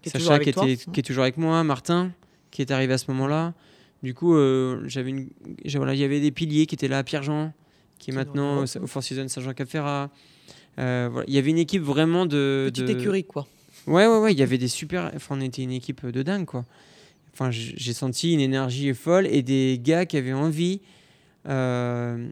Qui 0.01 0.11
Sacha 0.11 0.39
qui, 0.39 0.49
était, 0.49 0.77
qui 0.77 0.99
est 0.99 1.03
toujours 1.03 1.23
avec 1.23 1.37
moi, 1.37 1.63
Martin 1.63 2.11
qui 2.51 2.61
est 2.61 2.71
arrivé 2.71 2.93
à 2.93 2.97
ce 2.97 3.11
moment-là. 3.11 3.53
Du 4.03 4.13
coup, 4.13 4.35
euh, 4.35 4.81
j'avais 4.85 5.09
une, 5.09 5.29
voilà, 5.75 5.93
il 5.93 5.99
y 5.99 6.03
avait 6.03 6.19
des 6.19 6.31
piliers 6.31 6.65
qui 6.65 6.75
étaient 6.75 6.87
là, 6.87 7.03
Pierre-Jean, 7.03 7.53
qui 7.97 8.11
est 8.11 8.11
Qui 8.11 8.11
est 8.11 8.13
maintenant 8.13 8.55
dans- 8.57 8.83
au, 8.83 8.87
Four 8.87 9.03
Seasons 9.03 9.27
Saint-Jean-Cap-Ferrat. 9.27 10.09
Euh, 10.77 11.09
voilà. 11.11 11.25
Il 11.27 11.33
y 11.33 11.37
avait 11.37 11.49
une 11.49 11.57
équipe 11.57 11.81
vraiment 11.81 12.25
de. 12.25 12.69
Petite 12.71 12.85
de- 12.85 12.91
écurie, 12.91 13.23
quoi. 13.23 13.47
Ouais, 13.87 14.05
ouais, 14.07 14.19
ouais, 14.19 14.33
il 14.33 14.39
y 14.39 14.43
avait 14.43 14.57
des 14.57 14.67
super. 14.67 15.11
Enfin, 15.15 15.37
on 15.37 15.41
était 15.41 15.63
une 15.63 15.71
équipe 15.71 16.05
de 16.05 16.21
dingue, 16.23 16.45
quoi. 16.45 16.65
Enfin, 17.33 17.51
j'ai 17.51 17.93
senti 17.93 18.33
une 18.33 18.39
énergie 18.39 18.93
folle 18.93 19.27
et 19.27 19.41
des 19.41 19.79
gars 19.81 20.05
qui 20.05 20.17
avaient 20.17 20.33
envie, 20.33 20.81
euh, 21.47 22.29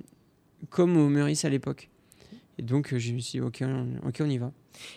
comme 0.70 0.98
au 0.98 1.10
Meurice 1.10 1.46
à 1.46 1.50
l'époque. 1.50 1.90
Et 2.58 2.62
donc, 2.62 2.94
euh, 2.94 3.00
je 3.00 3.14
me 3.14 3.20
suis 3.20 3.40
dit, 3.40 3.42
ok, 3.46 3.60
on, 3.62 4.08
ok, 4.08 4.18
on 4.22 4.30
y 4.30 4.38
va. 4.38 4.52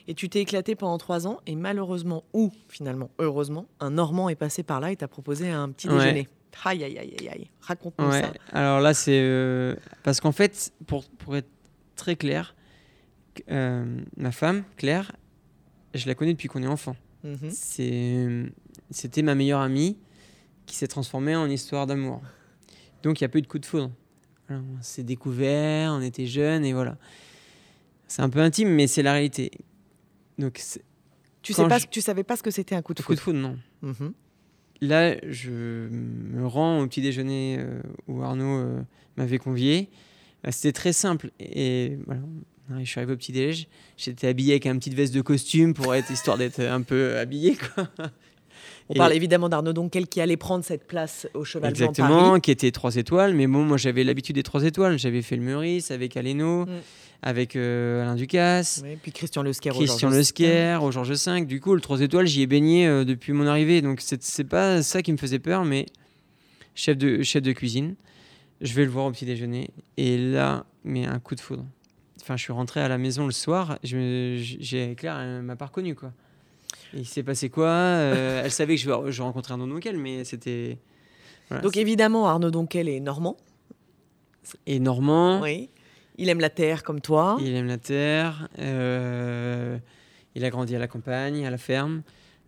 Et 0.08 0.14
tu 0.14 0.28
t'es 0.28 0.40
éclaté 0.40 0.74
pendant 0.74 0.98
trois 0.98 1.26
ans, 1.26 1.40
et 1.46 1.54
malheureusement, 1.56 2.24
ou 2.32 2.52
finalement, 2.68 3.10
heureusement, 3.18 3.66
un 3.80 3.90
Normand 3.90 4.28
est 4.28 4.34
passé 4.36 4.62
par 4.62 4.80
là 4.80 4.92
et 4.92 4.96
t'a 4.96 5.08
proposé 5.08 5.50
un 5.50 5.68
petit 5.70 5.88
déjeuner. 5.88 6.28
Aïe, 6.64 6.82
aïe, 6.84 6.98
aïe, 6.98 7.28
aïe. 7.28 7.50
Raconte-nous 7.60 8.08
Ouais, 8.08 8.22
ça. 8.22 8.32
alors 8.52 8.80
là, 8.80 8.94
c'est. 8.94 9.20
euh, 9.20 9.76
parce 10.02 10.20
qu'en 10.20 10.32
fait, 10.32 10.72
pour, 10.86 11.04
pour 11.08 11.36
être 11.36 11.48
très 11.94 12.16
clair, 12.16 12.54
euh, 13.50 14.00
ma 14.16 14.32
femme, 14.32 14.64
Claire, 14.76 15.12
je 15.94 16.06
la 16.06 16.14
connais 16.14 16.32
depuis 16.32 16.48
qu'on 16.48 16.62
est 16.62 16.66
enfant. 16.68 16.96
Mhm. 17.24 17.50
C'était 18.90 19.22
ma 19.22 19.34
meilleure 19.34 19.60
amie 19.60 19.98
qui 20.66 20.76
s'est 20.76 20.86
transformée 20.88 21.36
en 21.36 21.48
histoire 21.48 21.86
d'amour. 21.86 22.20
Donc 23.02 23.20
il 23.20 23.24
n'y 23.24 23.26
a 23.26 23.28
pas 23.28 23.38
eu 23.38 23.42
de 23.42 23.46
coup 23.46 23.58
de 23.58 23.66
foudre. 23.66 23.90
On 24.48 24.62
s'est 24.80 25.02
découvert, 25.02 25.92
on 25.92 26.00
était 26.00 26.26
jeunes 26.26 26.64
et 26.64 26.72
voilà. 26.72 26.96
C'est 28.08 28.22
un 28.22 28.30
peu 28.30 28.38
intime, 28.40 28.68
mais 28.70 28.86
c'est 28.86 29.02
la 29.02 29.12
réalité. 29.12 29.50
Donc, 30.38 30.62
Tu, 31.42 31.52
sais 31.52 31.66
pas, 31.68 31.78
je- 31.78 31.82
ce- 31.84 31.88
tu 31.88 32.00
savais 32.00 32.22
pas 32.24 32.36
ce 32.36 32.42
que 32.42 32.50
c'était 32.52 32.74
un 32.76 32.82
coup 32.82 32.94
de 32.94 33.02
coup 33.02 33.14
de 33.14 33.20
foudre. 33.20 33.38
foudre, 33.40 33.58
non. 33.82 33.90
Mhm. 33.90 34.12
Là, 34.80 35.16
je 35.28 35.50
me 35.50 36.46
rends 36.46 36.80
au 36.80 36.86
petit 36.86 37.00
déjeuner 37.00 37.56
euh, 37.58 37.80
où 38.08 38.22
Arnaud 38.22 38.58
euh, 38.58 38.80
m'avait 39.16 39.38
convié. 39.38 39.88
Euh, 40.46 40.50
C'était 40.52 40.72
très 40.72 40.92
simple. 40.92 41.30
Et 41.40 41.98
je 42.78 42.84
suis 42.84 42.98
arrivé 42.98 43.14
au 43.14 43.16
petit 43.16 43.32
déj. 43.32 43.68
J'étais 43.96 44.28
habillé 44.28 44.52
avec 44.52 44.66
une 44.66 44.78
petite 44.78 44.94
veste 44.94 45.14
de 45.14 45.22
costume 45.22 45.72
pour 45.72 45.94
être 45.94 46.10
histoire 46.10 46.36
d'être 46.36 46.60
un 46.60 46.82
peu 46.82 47.16
habillé. 47.16 47.56
Quoi. 47.56 47.88
On 48.88 48.94
Et- 48.94 48.98
parle 48.98 49.14
évidemment 49.14 49.48
d'Arnaud 49.48 49.72
Donquel 49.72 50.06
qui 50.06 50.20
allait 50.20 50.36
prendre 50.36 50.64
cette 50.64 50.86
place 50.86 51.26
au 51.34 51.44
Cheval 51.44 51.72
Blanc 51.72 51.86
Exactement, 51.88 52.28
Paris. 52.28 52.40
qui 52.40 52.50
était 52.52 52.70
trois 52.70 52.94
étoiles. 52.96 53.34
Mais 53.34 53.46
bon, 53.48 53.64
moi 53.64 53.76
j'avais 53.76 54.04
l'habitude 54.04 54.36
des 54.36 54.42
trois 54.44 54.62
étoiles. 54.64 54.98
J'avais 54.98 55.22
fait 55.22 55.34
le 55.36 55.42
Meurice 55.42 55.90
avec 55.90 56.16
Aleno, 56.16 56.66
Mm. 56.66 56.68
avec 57.22 57.56
euh, 57.56 58.02
Alain 58.02 58.14
Ducasse, 58.14 58.82
Ouais, 58.84 58.96
puis 59.02 59.10
Christian 59.10 59.42
Lesquer. 59.42 59.70
au 59.70 59.74
Christian 59.74 60.10
Lesquer, 60.10 60.78
au 60.80 60.92
Georges 60.92 61.12
V. 61.26 61.44
Du 61.46 61.60
coup, 61.60 61.74
le 61.74 61.80
trois 61.80 62.00
étoiles, 62.00 62.26
j'y 62.26 62.42
ai 62.42 62.46
baigné 62.46 62.86
euh, 62.86 63.04
depuis 63.04 63.32
mon 63.32 63.46
arrivée. 63.48 63.82
Donc 63.82 64.00
c'est 64.00 64.44
pas 64.44 64.82
ça 64.82 65.02
qui 65.02 65.10
me 65.12 65.16
faisait 65.16 65.40
peur, 65.40 65.64
mais 65.64 65.86
chef 66.76 66.96
de, 66.96 67.22
chef 67.22 67.42
de 67.42 67.52
cuisine. 67.52 67.96
Je 68.60 68.72
vais 68.74 68.84
le 68.84 68.90
voir 68.90 69.06
au 69.06 69.10
petit 69.10 69.26
déjeuner. 69.26 69.70
Et 69.96 70.16
là, 70.16 70.64
mais 70.84 71.06
un 71.06 71.18
coup 71.18 71.34
de 71.34 71.40
foudre. 71.40 71.64
Enfin, 72.22 72.36
je 72.36 72.42
suis 72.42 72.52
rentré 72.52 72.80
à 72.80 72.88
la 72.88 72.98
maison 72.98 73.26
le 73.26 73.32
soir. 73.32 73.78
je 73.84 74.36
J'ai 74.60 74.94
Claire, 74.96 75.18
elle 75.18 75.42
m'a 75.42 75.56
pas 75.56 75.66
reconnu 75.66 75.94
quoi. 75.96 76.12
Et 76.94 76.98
il 77.00 77.06
s'est 77.06 77.22
passé 77.22 77.50
quoi 77.50 77.68
Euh, 77.68 78.42
Elle 78.44 78.50
savait 78.50 78.76
que 78.76 78.80
je, 78.82 79.10
je 79.10 79.22
rencontrais 79.22 79.54
un 79.54 79.58
nom 79.58 79.78
quel, 79.80 79.98
mais 79.98 80.24
c'était. 80.24 80.78
voilà, 81.48 81.62
Donc 81.62 81.76
évidemment, 81.76 82.28
Arnaud 82.28 82.50
Donquel 82.50 82.88
est 82.88 83.00
normand. 83.00 83.36
et 84.66 84.78
Normand. 84.78 85.40
Oui. 85.42 85.68
Il 86.18 86.28
aime 86.30 86.40
la 86.40 86.48
terre 86.50 86.82
comme 86.82 87.00
toi. 87.00 87.36
Il 87.40 87.54
aime 87.54 87.66
la 87.66 87.76
terre. 87.78 88.48
euh, 88.58 89.76
il 90.34 90.44
a 90.44 90.50
grandi 90.50 90.74
à 90.74 90.78
la 90.78 90.88
campagne, 90.88 91.46
à 91.46 91.50
la 91.50 91.58
ferme. 91.58 92.02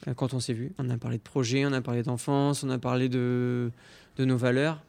euh, 0.07 0.15
quand 0.15 0.33
on 0.35 0.41
s'est 0.41 0.53
vu, 0.55 0.73
on 0.79 0.89
a 0.91 0.97
parlé 0.99 1.19
de 1.19 1.23
projets, 1.23 1.67
on 1.67 1.73
a 1.73 1.81
parlé 1.81 2.03
d'enfance, 2.03 2.63
on 2.63 2.71
a 2.71 2.79
parlé 2.79 3.09
de, 3.09 3.71
de 4.17 4.25
nos 4.25 4.37
valeurs. 4.37 4.83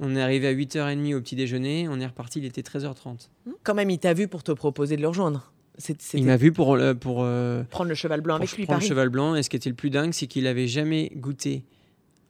On 0.00 0.14
est 0.16 0.22
arrivé 0.22 0.46
à 0.46 0.52
8h30 0.54 1.14
au 1.14 1.20
petit 1.20 1.34
déjeuner. 1.36 1.86
On 1.88 1.98
est 2.00 2.06
reparti, 2.06 2.38
il 2.38 2.44
était 2.44 2.62
13h30. 2.62 3.28
Quand 3.64 3.74
même, 3.74 3.90
il 3.90 3.98
t'a 3.98 4.14
vu 4.14 4.28
pour 4.28 4.42
te 4.42 4.52
proposer 4.52 4.96
de 4.96 5.02
le 5.02 5.08
rejoindre. 5.08 5.52
Il 6.14 6.24
m'a 6.24 6.36
vu 6.36 6.52
pour, 6.52 6.74
euh, 6.74 6.94
pour, 6.94 7.22
euh, 7.22 7.62
prendre 7.64 7.88
le 7.88 7.94
cheval 7.94 8.20
blanc 8.20 8.36
avec 8.36 8.52
lui, 8.52 8.64
prendre 8.64 8.80
le 8.80 8.86
cheval 8.86 9.08
blanc. 9.08 9.34
Et 9.34 9.42
ce 9.42 9.50
qui 9.50 9.56
était 9.56 9.70
le 9.70 9.76
plus 9.76 9.90
dingue, 9.90 10.12
c'est 10.12 10.26
qu'il 10.26 10.46
avait 10.46 10.66
jamais 10.66 11.10
goûté 11.16 11.64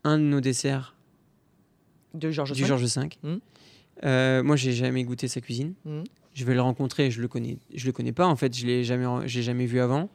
un 0.05 0.19
de 0.19 0.25
nos 0.25 0.41
desserts 0.41 0.95
de 2.15 2.31
Georges 2.31 2.53
du 2.53 2.63
V. 2.63 2.69
Georges 2.69 2.85
V. 2.85 3.09
Mm. 3.23 3.37
Euh, 4.05 4.43
moi, 4.43 4.57
j'ai 4.57 4.73
jamais 4.73 5.05
goûté 5.05 5.29
sa 5.29 5.41
cuisine. 5.41 5.75
Mhm. 5.85 6.05
Je 6.33 6.45
vais 6.45 6.55
le 6.55 6.61
rencontrer, 6.61 7.11
je 7.11 7.21
le 7.21 7.29
connais, 7.29 7.59
je 7.75 7.87
le 7.87 7.93
connais 7.93 8.13
pas 8.13 8.27
en 8.27 8.37
fait, 8.37 8.57
je 8.57 8.65
l'ai 8.65 8.85
jamais, 8.85 9.05
j'ai 9.27 9.43
jamais 9.43 9.67
vu 9.67 9.81
avant. 9.81 10.09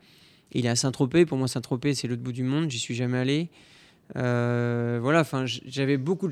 Il 0.53 0.65
est 0.65 0.69
à 0.69 0.75
Saint-Tropez, 0.75 1.25
pour 1.25 1.37
moi 1.37 1.49
Saint-Tropez 1.49 1.93
c'est 1.93 2.07
l'autre 2.07 2.21
bout 2.21 2.31
du 2.31 2.43
monde, 2.43 2.71
j'y 2.71 2.79
suis 2.79 2.95
jamais 2.95 3.17
allé. 3.17 3.49
Euh, 4.15 4.97
voilà, 5.01 5.19
enfin 5.19 5.45
j'avais 5.45 5.97
beaucoup 5.97 6.29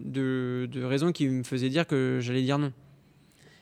de, 0.00 0.68
de 0.70 0.82
raisons 0.82 1.12
qui 1.12 1.28
me 1.28 1.44
faisaient 1.44 1.68
dire 1.68 1.86
que 1.86 2.18
j'allais 2.20 2.42
dire 2.42 2.58
non. 2.58 2.72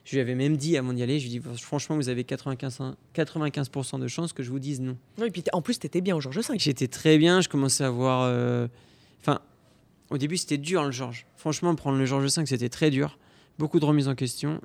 Je 0.08 0.14
lui 0.14 0.22
avais 0.22 0.34
même 0.34 0.56
dit 0.56 0.78
avant 0.78 0.94
d'y 0.94 1.02
aller, 1.02 1.20
je 1.20 1.28
lui 1.28 1.36
ai 1.36 1.38
dit 1.38 1.46
franchement 1.60 1.94
vous 1.96 2.08
avez 2.08 2.24
95, 2.24 2.94
95% 3.14 4.00
de 4.00 4.08
chances 4.08 4.32
que 4.32 4.42
je 4.42 4.50
vous 4.50 4.58
dise 4.58 4.80
non. 4.80 4.96
Oui, 5.18 5.26
et 5.26 5.30
puis 5.30 5.44
en 5.52 5.60
plus, 5.60 5.78
t'étais 5.78 6.00
bien 6.00 6.16
au 6.16 6.20
Georges 6.22 6.38
V. 6.38 6.54
J'étais 6.56 6.88
très 6.88 7.18
bien, 7.18 7.42
je 7.42 7.50
commençais 7.50 7.84
à 7.84 7.90
voir. 7.90 8.22
euh, 8.22 8.68
Enfin, 9.20 9.40
au 10.08 10.16
début, 10.16 10.38
c'était 10.38 10.56
dur 10.56 10.82
le 10.82 10.92
Georges. 10.92 11.26
Franchement, 11.36 11.74
prendre 11.74 11.98
le 11.98 12.06
Georges 12.06 12.24
V, 12.34 12.46
c'était 12.46 12.70
très 12.70 12.88
dur. 12.88 13.18
Beaucoup 13.58 13.80
de 13.80 13.84
remises 13.84 14.08
en 14.08 14.14
question. 14.14 14.62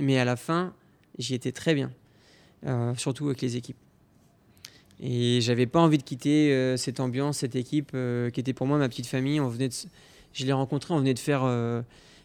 Mais 0.00 0.18
à 0.18 0.24
la 0.24 0.34
fin, 0.34 0.74
j'y 1.16 1.34
étais 1.34 1.52
très 1.52 1.74
bien. 1.76 1.92
Euh, 2.66 2.92
surtout 2.96 3.26
avec 3.26 3.40
les 3.40 3.56
équipes. 3.56 3.76
Et 4.98 5.40
j'avais 5.42 5.66
pas 5.66 5.78
envie 5.78 5.98
de 5.98 6.02
quitter 6.02 6.52
euh, 6.52 6.76
cette 6.76 6.98
ambiance, 6.98 7.38
cette 7.38 7.54
équipe 7.54 7.92
euh, 7.94 8.30
qui 8.30 8.40
était 8.40 8.52
pour 8.52 8.66
moi 8.66 8.78
ma 8.78 8.88
petite 8.88 9.06
famille. 9.06 9.38
On 9.38 9.48
venait 9.48 9.68
de, 9.68 9.74
je 10.32 10.44
l'ai 10.44 10.52
rencontré, 10.52 10.92
on 10.92 10.98
venait 10.98 11.14
de 11.14 11.20
faire, 11.20 11.42
euh, 11.44 11.82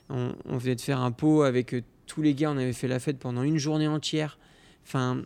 on, 0.10 0.34
on 0.46 0.58
venait 0.58 0.76
de 0.76 0.82
faire 0.82 1.02
un 1.02 1.12
pot 1.12 1.44
avec 1.44 1.76
tous 2.08 2.22
les 2.22 2.34
gars. 2.34 2.52
On 2.52 2.58
avait 2.58 2.74
fait 2.74 2.88
la 2.88 3.00
fête 3.00 3.20
pendant 3.20 3.44
une 3.44 3.58
journée 3.58 3.88
entière. 3.88 4.40
Enfin, 4.86 5.22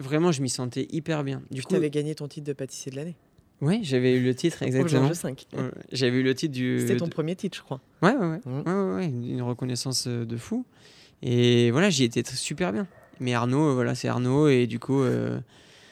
vraiment, 0.00 0.32
je 0.32 0.42
m'y 0.42 0.48
sentais 0.48 0.88
hyper 0.90 1.22
bien. 1.22 1.42
Du 1.50 1.60
Tu 1.60 1.66
coup, 1.68 1.74
avais 1.76 1.90
gagné 1.90 2.14
ton 2.14 2.26
titre 2.26 2.46
de 2.46 2.52
pâtissier 2.52 2.90
de 2.90 2.96
l'année. 2.96 3.16
ouais, 3.60 3.80
j'avais 3.82 4.16
eu 4.16 4.24
le 4.24 4.34
titre 4.34 4.58
Au 4.62 4.64
exactement. 4.66 5.12
Georges 5.12 5.22
V. 5.22 5.58
Ouais, 5.58 5.70
J'avais 5.92 6.16
eu 6.18 6.22
le 6.22 6.34
titre 6.34 6.54
du. 6.54 6.80
C'était 6.80 6.96
ton 6.96 7.08
premier 7.08 7.36
titre, 7.36 7.56
je 7.56 7.62
crois. 7.62 7.80
Ouais, 8.02 8.14
ouais, 8.16 8.26
ouais. 8.26 8.40
Mhm. 8.44 8.62
Ouais, 8.66 8.72
ouais, 8.72 8.94
ouais, 8.96 9.06
Une 9.06 9.42
reconnaissance 9.42 10.06
euh, 10.08 10.24
de 10.24 10.36
fou. 10.36 10.64
Et 11.22 11.70
voilà, 11.70 11.90
j'y 11.90 12.04
étais 12.04 12.24
super 12.24 12.72
bien. 12.72 12.86
Mais 13.20 13.34
Arnaud, 13.34 13.70
euh, 13.70 13.74
voilà, 13.74 13.94
c'est 13.94 14.08
Arnaud. 14.08 14.48
Et 14.48 14.66
du 14.66 14.78
coup, 14.80 15.02
euh, 15.02 15.38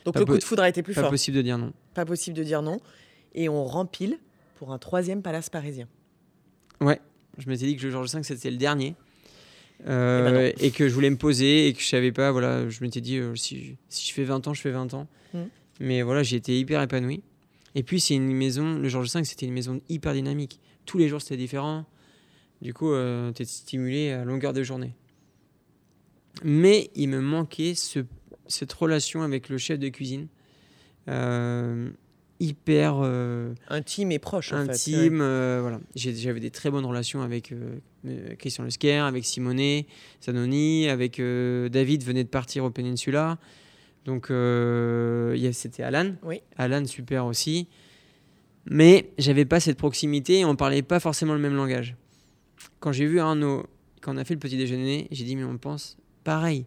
Donc 0.04 0.14
Pas 0.14 0.20
le 0.20 0.26
coup 0.26 0.36
de 0.38 0.42
foudre 0.44 0.62
a 0.62 0.68
été 0.68 0.82
plus 0.82 0.94
pas 0.94 1.02
fort. 1.02 1.10
possible 1.10 1.36
de 1.36 1.42
dire 1.42 1.58
non. 1.58 1.72
Pas 1.94 2.04
possible 2.04 2.36
de 2.36 2.42
dire 2.42 2.62
non. 2.62 2.80
Et 3.34 3.48
on 3.48 3.64
rempile 3.64 4.18
pour 4.56 4.72
un 4.72 4.78
troisième 4.78 5.22
palace 5.22 5.48
parisien. 5.48 5.86
Je 7.38 7.48
m'étais 7.48 7.64
dit 7.64 7.76
que 7.76 7.84
le 7.84 7.90
Georges 7.90 8.12
V, 8.14 8.22
c'était 8.22 8.50
le 8.50 8.58
dernier. 8.58 8.94
Euh, 9.88 10.20
Eh 10.20 10.32
ben 10.32 10.34
non. 10.34 10.52
et 10.66 10.70
que 10.70 10.88
je 10.88 10.94
voulais 10.94 11.10
me 11.10 11.16
poser 11.16 11.66
et 11.68 11.72
que 11.72 11.80
je 11.82 11.86
savais 11.88 12.12
pas, 12.12 12.30
voilà, 12.30 12.68
je 12.68 12.80
m'étais 12.82 13.00
dit, 13.00 13.16
euh, 13.18 13.34
si, 13.34 13.64
je- 13.64 13.72
si 13.88 14.08
je 14.08 14.14
fais 14.14 14.24
20 14.24 14.46
ans, 14.46 14.54
je 14.54 14.60
fais 14.60 14.70
20 14.70 14.94
ans. 14.94 15.08
Mhm. 15.34 15.48
Mais 15.80 16.02
voilà, 16.02 16.22
j'ai 16.22 16.36
été 16.36 16.56
hyper 16.58 16.80
épanoui. 16.82 17.22
Et 17.74 17.82
puis, 17.82 17.98
c'est 18.00 18.14
une 18.14 18.32
maison, 18.32 18.74
le 18.78 18.88
Georges 18.88 19.12
V, 19.12 19.24
c'était 19.24 19.46
une 19.46 19.54
maison 19.54 19.80
hyper 19.88 20.12
dynamique. 20.12 20.60
Tous 20.86 20.98
les 20.98 21.08
jours, 21.08 21.20
c'était 21.22 21.36
différent. 21.38 21.84
Du 22.60 22.72
coup, 22.74 22.92
tu 23.34 23.42
es 23.42 23.44
stimulé 23.44 24.10
à 24.12 24.24
longueur 24.24 24.52
de 24.52 24.62
journée. 24.62 24.94
Mais 26.44 26.90
il 26.94 27.08
me 27.08 27.20
manquait 27.20 27.74
ce, 27.74 28.00
cette 28.46 28.72
relation 28.72 29.22
avec 29.22 29.48
le 29.48 29.58
chef 29.58 29.78
de 29.78 29.88
cuisine. 29.88 30.28
Euh, 31.08 31.90
hyper. 32.40 33.00
euh, 33.02 33.54
Intime 33.68 34.12
et 34.12 34.18
proche, 34.18 34.52
en 34.52 34.56
intime. 34.68 35.20
euh, 35.20 35.58
voilà. 35.60 35.80
J'avais 35.96 36.40
des 36.40 36.50
très 36.50 36.70
bonnes 36.70 36.84
relations 36.86 37.22
avec 37.22 37.52
euh, 37.52 37.56
euh, 37.56 37.78
Christian 38.38 38.64
Lesquer, 38.64 38.98
avec 38.98 39.24
Simonet, 39.24 39.86
Zanoni, 40.22 40.88
avec 40.88 41.20
euh, 41.20 41.68
David 41.68 42.02
venait 42.02 42.24
de 42.24 42.28
partir 42.28 42.64
au 42.64 42.70
Peninsula. 42.70 43.38
Donc 44.04 44.30
euh, 44.30 45.52
c'était 45.52 45.82
Alan. 45.82 46.14
Oui. 46.22 46.40
Alan 46.56 46.84
super 46.86 47.26
aussi. 47.26 47.68
Mais 48.66 49.10
j'avais 49.18 49.44
pas 49.44 49.60
cette 49.60 49.78
proximité 49.78 50.40
et 50.40 50.44
on 50.44 50.56
parlait 50.56 50.82
pas 50.82 51.00
forcément 51.00 51.32
le 51.32 51.40
même 51.40 51.56
langage. 51.56 51.96
Quand 52.80 52.92
j'ai 52.92 53.06
vu 53.06 53.20
Arnaud, 53.20 53.66
quand 54.00 54.14
on 54.14 54.16
a 54.16 54.24
fait 54.24 54.34
le 54.34 54.40
petit 54.40 54.56
déjeuner, 54.56 55.08
j'ai 55.10 55.24
dit 55.24 55.36
mais 55.36 55.44
on 55.44 55.58
pense 55.58 55.96
pareil. 56.24 56.66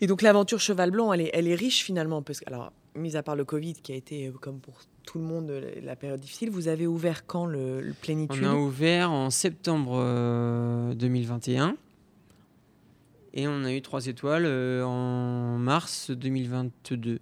Et 0.00 0.06
donc 0.06 0.22
l'aventure 0.22 0.60
Cheval 0.60 0.90
Blanc, 0.90 1.12
elle 1.12 1.22
est, 1.22 1.30
elle 1.32 1.48
est 1.48 1.54
riche 1.54 1.82
finalement, 1.82 2.22
parce 2.22 2.40
que, 2.40 2.46
alors, 2.46 2.72
mis 2.98 3.16
à 3.16 3.22
part 3.22 3.36
le 3.36 3.44
Covid 3.44 3.74
qui 3.74 3.92
a 3.92 3.94
été, 3.94 4.26
euh, 4.28 4.32
comme 4.32 4.60
pour 4.60 4.74
tout 5.04 5.18
le 5.18 5.24
monde, 5.24 5.50
euh, 5.50 5.70
la 5.82 5.96
période 5.96 6.20
difficile, 6.20 6.50
vous 6.50 6.68
avez 6.68 6.86
ouvert 6.86 7.26
quand 7.26 7.46
le, 7.46 7.80
le 7.80 7.92
Plénitude? 7.94 8.44
On 8.44 8.50
a 8.50 8.54
ouvert 8.54 9.10
en 9.10 9.30
septembre 9.30 9.92
euh, 10.02 10.94
2021 10.94 11.76
et 13.34 13.46
on 13.48 13.64
a 13.64 13.72
eu 13.72 13.82
trois 13.82 14.06
étoiles 14.06 14.44
euh, 14.46 14.82
en 14.84 15.58
mars 15.58 16.10
2022. 16.10 17.20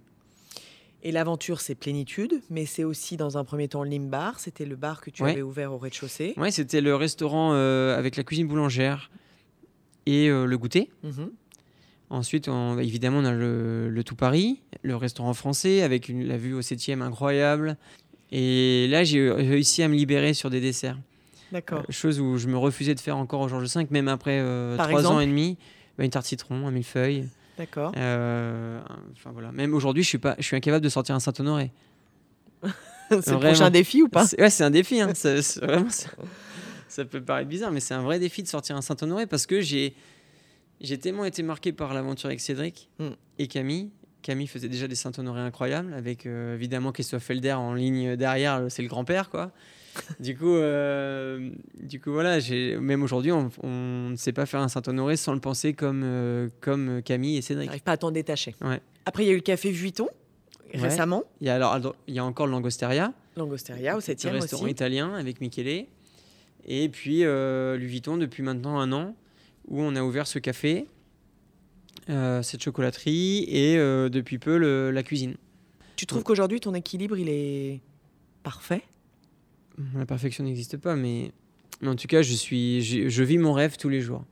Et 1.03 1.11
l'aventure, 1.11 1.61
c'est 1.61 1.75
Plénitude, 1.75 2.41
mais 2.49 2.65
c'est 2.65 2.83
aussi 2.83 3.17
dans 3.17 3.37
un 3.37 3.43
premier 3.45 3.67
temps 3.67 3.83
Limbar. 3.83 4.39
C'était 4.39 4.65
le 4.65 4.75
bar 4.75 4.99
que 4.99 5.09
tu 5.09 5.23
Ouais. 5.23 5.31
avais 5.31 5.41
ouvert 5.43 5.71
au 5.71 5.77
rez-de-chaussée. 5.77 6.33
Ouais, 6.37 6.51
c'était 6.51 6.81
le 6.81 6.95
restaurant 6.95 7.51
euh, 7.53 7.97
avec 7.97 8.15
la 8.17 8.23
cuisine 8.23 8.47
boulangère 8.47 9.09
et 10.05 10.27
euh, 10.29 10.45
le 10.45 10.57
goûter. 10.57 10.89
Mhm. 11.03 11.31
Ensuite, 12.09 12.47
on- 12.47 12.79
évidemment, 12.79 13.19
on 13.19 13.25
a 13.25 13.33
le, 13.33 13.89
le 13.89 14.03
Tout 14.03 14.15
Paris, 14.15 14.61
le 14.81 14.95
restaurant 14.95 15.33
français 15.33 15.81
avec 15.81 16.07
une- 16.09 16.25
la 16.27 16.37
vue 16.37 16.53
au 16.53 16.61
7e 16.61 17.01
incroyable. 17.01 17.75
Et 18.31 18.87
là, 18.89 19.03
j'ai 19.03 19.29
réussi 19.31 19.83
à 19.83 19.87
me 19.87 19.95
libérer 19.95 20.33
sur 20.33 20.49
des 20.49 20.61
desserts. 20.61 20.97
D'accord. 21.51 21.79
Euh, 21.79 21.91
chose 21.91 22.19
où 22.19 22.37
je 22.37 22.47
me 22.47 22.57
refusais 22.57 22.93
de 22.95 22.99
faire 22.99 23.17
encore 23.17 23.41
au 23.41 23.47
Georges 23.47 23.73
V, 23.73 23.87
même 23.89 24.07
après 24.09 24.39
euh, 24.41 24.75
Par 24.77 24.87
trois 24.87 25.05
ans 25.07 25.19
exemple 25.19 25.23
et 25.23 25.27
demi. 25.27 25.57
Bah, 25.97 26.03
une 26.05 26.09
tarte 26.11 26.25
citron, 26.25 26.67
un 26.67 26.71
millefeuille. 26.71 27.27
D'accord. 27.57 27.91
Euh, 27.97 28.79
enfin 29.13 29.31
voilà. 29.31 29.51
Même 29.51 29.73
aujourd'hui, 29.73 30.03
je 30.03 30.09
suis 30.09 30.17
pas, 30.17 30.35
je 30.37 30.43
suis 30.43 30.55
incapable 30.55 30.83
de 30.83 30.89
sortir 30.89 31.15
un 31.15 31.19
Saint-Honoré. 31.19 31.71
c'est 33.09 33.31
le 33.31 33.39
prochain 33.39 33.69
défi 33.69 34.01
ou 34.03 34.09
pas 34.09 34.25
C'est- 34.25 34.39
Ouais, 34.41 34.49
c'est 34.49 34.63
un 34.63 34.69
défi. 34.69 34.99
hein. 35.01 35.13
Ça, 35.13 35.41
c'est 35.41 35.59
vraiment, 35.63 35.89
ça, 35.89 36.09
ça 36.89 37.05
peut 37.05 37.21
paraître 37.21 37.49
bizarre, 37.49 37.71
mais 37.71 37.79
c'est 37.79 37.93
un 37.93 38.01
vrai 38.01 38.19
défi 38.19 38.43
de 38.43 38.47
sortir 38.47 38.75
un 38.75 38.81
Saint-Honoré 38.81 39.25
parce 39.25 39.45
que 39.45 39.61
j'ai, 39.61 39.93
j'ai 40.81 40.97
tellement 40.97 41.25
été 41.25 41.43
marqué 41.43 41.71
par 41.71 41.93
l'aventure 41.93 42.27
avec 42.27 42.39
Cédric 42.39 42.89
Mm. 42.99 43.09
et 43.39 43.47
Camille. 43.47 43.89
Camille 44.23 44.47
faisait 44.47 44.67
déjà 44.67 44.87
des 44.87 44.95
Saint-Honoré 44.95 45.39
incroyables, 45.41 45.93
avec 45.93 46.25
euh, 46.25 46.55
évidemment 46.55 46.91
Christophe 46.91 47.23
Felder 47.23 47.53
en 47.53 47.73
ligne 47.73 48.15
derrière, 48.17 48.65
c'est 48.69 48.81
le 48.81 48.87
grand-père, 48.89 49.29
quoi. 49.29 49.51
du 50.19 50.37
coup, 50.37 50.53
euh, 50.55 51.49
du 51.81 51.99
coup, 52.01 52.11
voilà, 52.11 52.37
même 52.79 53.03
aujourd'hui, 53.03 53.31
on, 53.31 53.49
on 53.63 54.09
ne 54.11 54.15
sait 54.15 54.33
pas 54.33 54.45
faire 54.45 54.59
un 54.59 54.67
Saint-Honoré 54.67 55.15
sans 55.17 55.33
le 55.33 55.39
penser 55.39 55.73
comme, 55.73 56.01
euh, 56.03 56.49
comme 56.61 57.01
Camille 57.03 57.37
et 57.37 57.41
Cédric. 57.41 57.67
J'arrive 57.67 57.83
pas 57.83 57.93
à 57.93 57.97
t'en 57.97 58.11
détacher. 58.11 58.53
Ouais. 58.61 58.81
Après, 59.05 59.23
il 59.23 59.27
y 59.27 59.29
a 59.29 59.33
eu 59.33 59.37
le 59.37 59.41
café 59.41 59.71
Vuitton, 59.71 60.07
récemment. 60.73 61.23
Il 61.41 61.47
y 61.47 61.49
a 61.49 61.55
alors, 61.55 61.95
il 62.07 62.13
y 62.13 62.19
a 62.19 62.25
encore 62.25 62.47
Langosteria. 62.47 63.13
Langosteria 63.37 63.95
au 63.95 64.01
C'est 64.01 64.19
7 64.19 64.31
un 64.31 64.35
e 64.35 64.39
restaurant 64.41 64.63
aussi. 64.63 64.71
italien 64.71 65.13
avec 65.15 65.39
Michele. 65.41 65.85
Et 66.65 66.89
puis 66.89 67.23
Louis 67.23 67.85
Vuitton 67.87 68.17
depuis 68.17 68.43
maintenant 68.43 68.77
un 68.79 68.91
an, 68.91 69.15
où 69.67 69.81
on 69.81 69.95
a 69.95 70.01
ouvert 70.03 70.27
ce 70.27 70.39
café, 70.39 70.85
euh, 72.09 72.41
cette 72.41 72.63
chocolaterie 72.63 73.45
et 73.49 73.77
euh, 73.77 74.09
depuis 74.09 74.37
peu 74.39 74.57
le- 74.57 74.91
la 74.91 75.03
cuisine. 75.03 75.35
Tu 75.95 76.05
trouves 76.05 76.23
qu'aujourd'hui, 76.23 76.59
ton 76.59 76.73
équilibre, 76.73 77.17
il 77.17 77.27
est 77.29 77.81
parfait? 78.43 78.83
La 79.95 80.05
perfection 80.05 80.43
n'existe 80.43 80.77
pas, 80.77 80.95
mais, 80.95 81.31
mais 81.81 81.89
en 81.89 81.95
tout 81.95 82.07
cas, 82.07 82.21
je, 82.21 82.33
suis, 82.33 82.81
je, 82.81 83.09
je 83.09 83.23
vis 83.23 83.37
mon 83.37 83.53
rêve 83.53 83.77
tous 83.77 83.89
les 83.89 83.99
jours. 84.01 84.23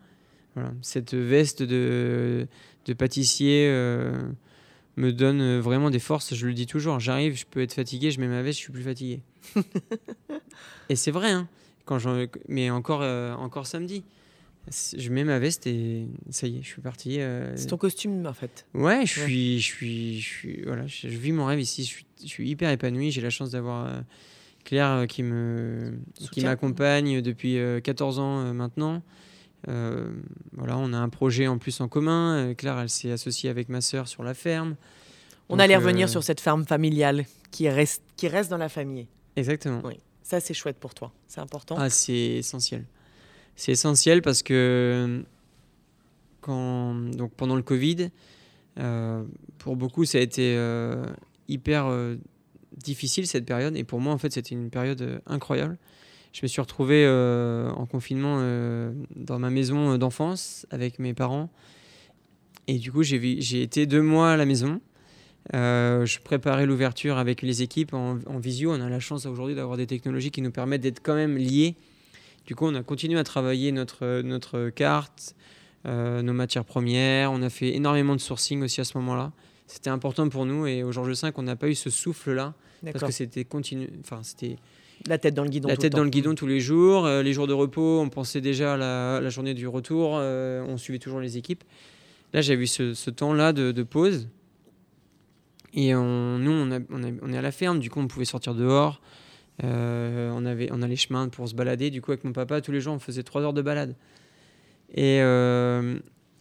Voilà. 0.56 0.72
Cette 0.82 1.14
veste 1.14 1.64
de, 1.64 2.48
de 2.86 2.94
pâtissier 2.94 3.68
euh, 3.70 4.28
me 4.96 5.12
donne 5.12 5.60
vraiment 5.60 5.90
des 5.90 6.00
forces. 6.00 6.34
Je 6.34 6.48
le 6.48 6.54
dis 6.54 6.66
toujours. 6.68 7.00
J'arrive, 7.00 7.36
je 7.36 7.46
peux 7.46 7.62
être 7.62 7.74
fatigué, 7.74 8.10
je 8.12 8.20
mets 8.22 8.28
ma 8.28 8.42
veste, 8.42 8.60
je 8.60 8.64
suis 8.64 8.72
plus 8.74 8.84
fatigué. 8.84 9.22
et 10.90 10.96
c'est 10.96 11.12
vrai, 11.12 11.32
hein. 11.32 11.48
Quand 11.86 12.00
j'en- 12.00 12.26
mais 12.48 12.70
encore, 12.72 13.02
euh, 13.04 13.34
encore 13.36 13.68
samedi. 13.68 14.04
Je 14.98 15.10
mets 15.12 15.24
ma 15.24 15.38
veste 15.40 15.68
et 15.68 16.08
ça 16.32 16.48
y 16.48 16.58
est, 16.58 16.64
je 16.64 16.68
suis 16.68 16.82
parti. 16.82 17.20
euh, 17.20 17.56
C'est 17.56 17.68
ton 17.68 17.78
costume, 17.78 18.26
en 18.26 18.34
fait. 18.34 18.66
Ouais, 18.74 19.06
je 19.06 19.20
Ouais. 19.22 19.26
suis, 19.28 19.60
je 19.60 19.66
suis, 19.66 20.20
je 20.22 20.28
suis, 20.28 20.62
voilà, 20.64 20.88
je, 20.88 21.08
je 21.08 21.18
vis 21.18 21.32
mon 21.32 21.46
rêve 21.46 21.60
ici. 21.60 21.84
Je 21.84 21.90
suis, 21.90 22.06
je 22.22 22.28
suis 22.28 22.50
hyper 22.50 22.70
épanoui. 22.72 23.12
J'ai 23.12 23.22
la 23.22 23.30
chance 23.30 23.52
d'avoir 23.52 23.86
euh, 23.86 24.02
Claire 24.64 24.90
euh, 24.90 25.06
qui 25.06 25.22
me, 25.22 26.00
qui 26.32 26.42
m'accompagne 26.44 27.22
depuis 27.22 27.60
euh, 27.60 27.80
14 27.80 28.18
ans 28.20 28.54
maintenant. 28.54 29.04
Voilà, 29.68 30.78
on 30.78 30.94
a 30.94 30.98
un 30.98 31.10
projet 31.10 31.48
en 31.48 31.58
plus 31.58 31.82
en 31.82 31.88
commun. 31.88 32.54
Claire, 32.56 32.80
elle 32.80 32.90
s'est 32.90 33.12
associée 33.12 33.50
avec 33.50 33.70
ma 33.70 33.82
sœur 33.82 34.08
sur 34.08 34.24
la 34.24 34.34
ferme. 34.34 34.76
On 35.50 35.56
Donc, 35.58 35.64
allait 35.64 35.76
revenir 35.76 36.10
sur 36.10 36.24
cette 36.24 36.42
ferme 36.42 36.66
familiale 36.66 37.26
qui 37.52 37.70
reste, 37.70 38.02
qui 38.16 38.28
reste 38.28 38.50
dans 38.50 38.58
la 38.58 38.70
famille. 38.70 39.08
Exactement. 39.36 39.82
Oui. 39.84 40.00
Ça, 40.24 40.40
c'est 40.40 40.54
chouette 40.56 40.78
pour 40.80 40.94
toi. 40.96 41.12
C'est 41.28 41.40
important. 41.42 41.76
Ah, 41.78 41.90
c'est 41.90 42.14
essentiel. 42.38 42.86
C'est 43.56 43.72
essentiel 43.72 44.22
parce 44.22 44.44
que 44.44 45.24
donc 46.48 47.32
pendant 47.36 47.56
le 47.56 47.62
Covid, 47.62 48.10
euh, 48.80 49.24
pour 49.58 49.76
beaucoup, 49.76 50.06
ça 50.06 50.18
a 50.18 50.22
été 50.22 50.56
euh, 50.58 51.06
hyper 51.48 51.88
euh, 51.88 52.16
difficile 52.78 53.28
cette 53.28 53.46
période. 53.46 53.76
Et 53.76 53.84
pour 53.84 54.00
moi, 54.00 54.14
en 54.14 54.18
fait, 54.18 54.34
c'était 54.34 54.56
une 54.56 54.70
période 54.70 55.22
incroyable. 55.26 55.78
Je 56.34 56.42
me 56.44 56.48
suis 56.48 56.60
retrouvé 56.60 57.08
en 57.08 57.86
confinement 57.86 58.40
dans 59.16 59.40
ma 59.40 59.50
maison 59.50 59.98
d'enfance 59.98 60.68
avec 60.70 61.00
mes 61.00 61.14
parents. 61.14 61.50
Et 62.68 62.78
du 62.78 62.92
coup, 62.92 63.04
j'ai 63.04 63.62
été 63.62 63.86
deux 63.86 64.02
mois 64.02 64.32
à 64.32 64.36
la 64.36 64.46
maison. 64.46 64.82
Je 65.54 66.20
préparais 66.20 66.66
l'ouverture 66.66 67.18
avec 67.18 67.42
les 67.42 67.62
équipes 67.62 67.94
en, 67.94 68.20
en 68.26 68.38
visio. 68.38 68.74
On 68.74 68.82
a 68.82 68.90
la 68.90 69.00
chance 69.00 69.26
aujourd'hui 69.26 69.56
d'avoir 69.56 69.78
des 69.78 69.88
technologies 69.88 70.30
qui 70.30 70.42
nous 70.42 70.52
permettent 70.52 70.82
d'être 70.82 71.02
quand 71.02 71.16
même 71.16 71.38
liés. 71.38 71.78
Du 72.46 72.56
coup, 72.56 72.66
on 72.68 72.76
a 72.76 72.84
continué 72.84 73.20
à 73.20 73.24
travailler 73.24 73.72
notre, 73.72 74.22
notre 74.22 74.70
carte, 74.70 75.36
euh, 75.86 76.22
nos 76.22 76.34
matières 76.34 76.66
premières. 76.66 77.32
On 77.32 77.42
a 77.42 77.50
fait 77.50 77.76
énormément 77.76 78.16
de 78.16 78.22
sourcing 78.22 78.62
aussi 78.64 78.82
à 78.82 78.84
ce 78.84 78.98
moment-là. 78.98 79.32
C'était 79.68 79.90
important 79.90 80.30
pour 80.30 80.46
nous 80.46 80.68
et 80.68 80.84
au 80.84 80.92
Georges 80.92 81.20
V, 81.22 81.32
on 81.38 81.42
n'a 81.44 81.56
pas 81.56 81.68
eu 81.70 81.76
ce 81.76 81.90
souffle-là 81.90 82.54
parce 82.92 83.02
que 83.08 83.12
c'était 83.14 83.46
continu. 83.46 83.90
Enfin, 84.02 84.22
c'était 84.22 84.58
La 85.08 85.18
tête 85.18 85.34
dans 85.34 85.44
le 85.44 85.50
guidon. 85.50 85.68
la 85.70 85.76
tout 85.76 85.82
tête 85.82 85.94
le 85.94 85.98
dans 85.98 86.04
le 86.04 86.10
guidon 86.12 86.36
tous 86.36 86.46
les 86.46 86.60
jours. 86.60 87.06
Euh, 87.08 87.24
les 87.24 87.34
jours 87.34 87.48
de 87.48 87.54
repos, 87.54 88.00
on 88.00 88.10
pensait 88.10 88.42
déjà 88.42 88.76
à 88.76 88.78
la, 88.78 89.20
la 89.22 89.30
journée 89.30 89.56
du 89.56 89.68
retour. 89.68 90.12
euh, 90.18 90.64
on 90.68 90.78
suivait 90.78 91.00
toujours 91.00 91.20
les 91.20 91.38
équipes. 91.38 91.64
Là, 92.34 92.42
j'ai 92.42 92.54
eu 92.54 92.68
ce, 92.68 92.94
ce 92.94 93.10
temps-là 93.10 93.54
de, 93.54 93.72
de 93.72 93.84
pause. 93.84 94.28
Et 95.74 95.96
on, 95.96 96.38
nous, 96.38 96.52
on, 96.52 96.72
a- 96.72 96.80
on 96.92 97.04
a- 97.04 97.12
on 97.24 97.34
est 97.34 97.38
à 97.38 97.42
la 97.42 97.52
ferme, 97.52 97.80
du 97.80 97.90
coup, 97.90 98.00
on 98.00 98.08
pouvait 98.08 98.26
sortir 98.26 98.54
dehors. 98.56 99.02
Euh, 99.64 100.32
on, 100.36 100.46
avait, 100.46 100.70
on 100.72 100.82
a 100.82 100.88
les 100.88 100.96
chemins 100.96 101.30
pour 101.30 101.48
se 101.48 101.56
balader. 101.56 101.90
Du 101.90 102.02
coup, 102.02 102.12
avec 102.12 102.24
mon 102.24 102.34
papa, 102.34 102.62
tous 102.62 102.72
les 102.72 102.82
jours, 102.82 102.94
on 102.94 103.00
faisait 103.00 103.24
trois 103.24 103.42
heures 103.42 103.54
de 103.54 103.62
balade. 103.62 103.96
Et, 104.94 105.20
euh, 105.22 105.98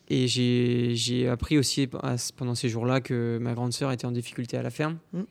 et 0.09 0.27
j'ai 0.27 1.29
appris 1.29 1.57
aussi 1.59 1.89
à- 2.03 2.17
pendant 2.37 2.55
ces 2.55 2.69
jours-là 2.69 3.01
que 3.01 3.39
ma 3.41 3.55
grande 3.55 3.73
sœur 3.73 3.93
était 3.93 4.07
en 4.07 4.13
difficulté 4.13 4.57
à 4.57 4.63
la 4.63 4.71
ferme. 4.71 4.99
Mm. 5.13 5.23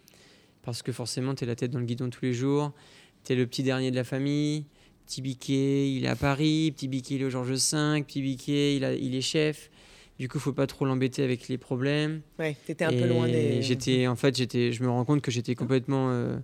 Parce 0.62 0.82
que 0.82 0.92
forcément, 0.92 1.36
tu 1.36 1.44
es 1.44 1.48
la 1.48 1.56
tête 1.56 1.72
dans 1.72 1.80
le 1.80 1.86
guidon 1.86 2.10
tous 2.10 2.24
les 2.24 2.34
jours. 2.34 2.72
Tu 3.26 3.34
es 3.34 3.36
le 3.36 3.46
petit 3.46 3.64
dernier 3.64 3.92
de 3.92 3.96
la 3.96 4.04
famille. 4.06 4.66
Petit 5.06 5.22
Biquet, 5.22 5.92
il 5.92 6.06
est 6.06 6.08
à 6.08 6.16
Paris. 6.16 6.72
Petit 6.74 6.88
Biquet, 6.88 7.16
il 7.16 7.22
est 7.22 7.26
au 7.26 7.30
Georges 7.30 7.52
V. 7.52 8.02
Petit 8.04 8.22
Biquet, 8.22 8.78
il, 8.78 8.86
a, 8.86 8.94
il 8.94 9.14
est 9.16 9.22
chef. 9.22 9.70
Du 10.18 10.30
coup, 10.30 10.40
faut 10.40 10.54
pas 10.54 10.68
trop 10.68 10.86
l'embêter 10.86 11.22
avec 11.24 11.50
les 11.50 11.58
problèmes. 11.58 12.22
Ouais, 12.40 12.56
t'étais 12.66 12.86
un 12.86 12.92
Et 12.92 13.02
peu 13.02 13.08
loin 13.10 13.28
des. 13.28 13.62
J'étais, 13.62 14.08
en 14.08 14.16
fait, 14.16 14.38
j'étais, 14.38 14.72
je 14.72 14.82
me 14.84 14.90
rends 14.90 15.04
compte 15.04 15.22
que 15.22 15.32
j'étais 15.32 15.56
complètement, 15.56 16.12
euh, 16.12 16.38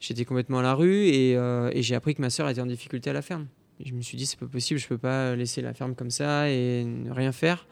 j'étais 0.00 0.24
complètement 0.24 0.58
à 0.58 0.62
la 0.62 0.74
rue 0.74 1.06
et, 1.06 1.36
euh, 1.36 1.70
et 1.72 1.82
j'ai 1.82 1.94
appris 1.94 2.14
que 2.14 2.20
ma 2.22 2.30
sœur 2.30 2.48
était 2.48 2.60
en 2.60 2.66
difficulté 2.66 3.10
à 3.10 3.12
la 3.12 3.22
ferme. 3.22 3.46
Et 3.80 3.88
je 3.88 3.94
me 3.94 4.00
suis 4.02 4.16
dit, 4.16 4.26
c'est 4.26 4.38
pas 4.38 4.46
possible, 4.46 4.80
je 4.80 4.88
peux 4.88 4.98
pas 4.98 5.36
laisser 5.36 5.62
la 5.62 5.72
ferme 5.74 5.94
comme 5.94 6.10
ça 6.10 6.50
et 6.50 6.84
ne 6.84 7.10
rien 7.12 7.30
faire. 7.32 7.66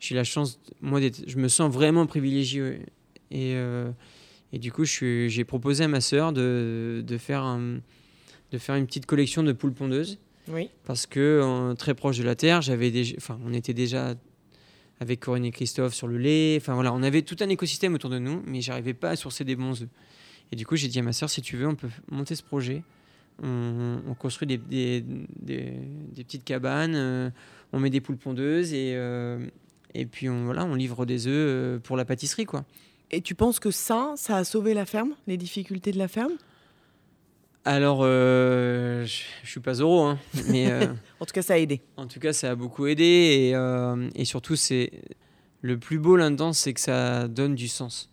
J'ai 0.00 0.14
la 0.14 0.24
chance, 0.24 0.60
moi, 0.80 1.00
je 1.26 1.36
me 1.38 1.48
sens 1.48 1.72
vraiment 1.72 2.06
privilégié. 2.06 2.80
Et, 3.30 3.54
euh, 3.56 3.90
et 4.52 4.58
du 4.58 4.70
coup, 4.72 4.84
j'ai 4.84 5.44
proposé 5.44 5.84
à 5.84 5.88
ma 5.88 6.00
sœur 6.00 6.32
de, 6.32 7.02
de, 7.06 7.18
faire 7.18 7.42
un- 7.42 7.80
de 8.52 8.58
faire 8.58 8.74
une 8.76 8.86
petite 8.86 9.06
collection 9.06 9.42
de 9.42 9.52
poules 9.52 9.72
pondeuses 9.72 10.18
Oui. 10.48 10.70
parce 10.84 11.06
que 11.06 11.40
en- 11.42 11.74
très 11.74 11.94
proche 11.94 12.18
de 12.18 12.24
la 12.24 12.34
terre, 12.34 12.60
j'avais 12.62 12.90
déjà, 12.90 13.14
enfin, 13.16 13.38
on 13.44 13.52
était 13.52 13.74
déjà 13.74 14.14
avec 15.00 15.20
Corinne 15.20 15.44
et 15.44 15.50
Christophe 15.50 15.94
sur 15.94 16.08
le 16.08 16.18
lait. 16.18 16.56
Enfin 16.60 16.74
voilà, 16.74 16.92
on 16.92 17.02
avait 17.02 17.22
tout 17.22 17.36
un 17.40 17.48
écosystème 17.48 17.94
autour 17.94 18.10
de 18.10 18.18
nous, 18.18 18.42
mais 18.46 18.60
j'arrivais 18.60 18.94
pas 18.94 19.10
à 19.10 19.16
sourcer 19.16 19.44
des 19.44 19.56
bons 19.56 19.82
œufs. 19.82 19.88
Et 20.52 20.56
du 20.56 20.66
coup, 20.66 20.76
j'ai 20.76 20.88
dit 20.88 20.98
à 20.98 21.02
ma 21.02 21.12
sœur, 21.12 21.28
si 21.30 21.42
tu 21.42 21.56
veux, 21.56 21.66
on 21.68 21.74
peut 21.74 21.88
monter 22.10 22.34
ce 22.34 22.42
projet. 22.42 22.82
On, 23.42 24.00
on 24.08 24.14
construit 24.14 24.48
des, 24.48 24.56
des, 24.58 25.04
des- 25.40 25.74
des 26.14 26.24
petites 26.24 26.44
cabanes, 26.44 26.94
euh, 26.96 27.30
on 27.72 27.78
met 27.78 27.90
des 27.90 28.00
poules 28.00 28.16
pondeuses 28.16 28.72
et, 28.72 28.94
euh, 28.96 29.38
et 29.94 30.06
puis 30.06 30.28
on, 30.28 30.46
voilà, 30.46 30.64
on 30.64 30.74
livre 30.74 31.06
des 31.06 31.26
œufs 31.28 31.32
euh, 31.34 31.78
pour 31.78 31.96
la 31.96 32.04
pâtisserie. 32.04 32.46
quoi. 32.46 32.64
Et 33.10 33.20
tu 33.20 33.34
penses 33.34 33.60
que 33.60 33.70
ça, 33.70 34.14
ça 34.16 34.36
a 34.38 34.44
sauvé 34.44 34.74
la 34.74 34.84
ferme, 34.86 35.14
les 35.26 35.36
difficultés 35.36 35.92
de 35.92 35.98
la 35.98 36.08
ferme? 36.08 36.32
Alors, 37.64 38.00
euh, 38.02 39.04
je, 39.04 39.22
je 39.44 39.50
suis 39.50 39.60
pas 39.60 39.74
Zoro, 39.74 40.02
hein, 40.04 40.18
mais 40.46 40.70
euh, 40.70 40.86
En 41.20 41.26
tout 41.26 41.32
cas, 41.32 41.42
ça 41.42 41.54
a 41.54 41.58
aidé. 41.58 41.80
En 41.96 42.06
tout 42.06 42.18
cas, 42.20 42.32
ça 42.32 42.50
a 42.50 42.54
beaucoup 42.54 42.86
aidé 42.86 43.04
et, 43.04 43.54
euh, 43.54 44.08
et 44.14 44.24
surtout, 44.24 44.56
c'est 44.56 44.90
le 45.60 45.78
plus 45.78 45.98
beau 45.98 46.16
là-dedans, 46.16 46.52
c'est 46.52 46.72
que 46.72 46.80
ça 46.80 47.28
donne 47.28 47.54
du 47.54 47.68
sens. 47.68 48.10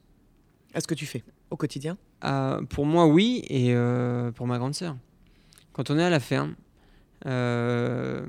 À 0.74 0.82
ce 0.82 0.88
que 0.88 0.94
tu 0.96 1.06
fais 1.06 1.24
au 1.50 1.56
quotidien? 1.58 1.98
Ah, 2.22 2.60
pour 2.70 2.86
moi, 2.86 3.08
oui, 3.08 3.44
et 3.50 3.74
euh, 3.74 4.32
pour 4.32 4.48
ma 4.48 4.58
grande 4.58 4.74
sœur. 4.74 4.98
Quand 5.74 5.90
on 5.92 5.98
est 5.98 6.04
à 6.04 6.10
la 6.10 6.20
ferme, 6.20 6.56
euh, 7.26 8.26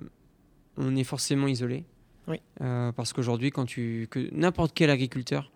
on 0.76 0.96
est 0.96 1.04
forcément 1.04 1.46
isolé. 1.46 1.84
Oui. 2.28 2.40
Euh, 2.60 2.92
parce 2.92 3.12
qu'aujourd'hui, 3.12 3.50
quand 3.50 3.66
tu 3.66 4.08
que 4.10 4.28
n'importe 4.32 4.72
quel 4.74 4.90
agriculteur, 4.90 5.50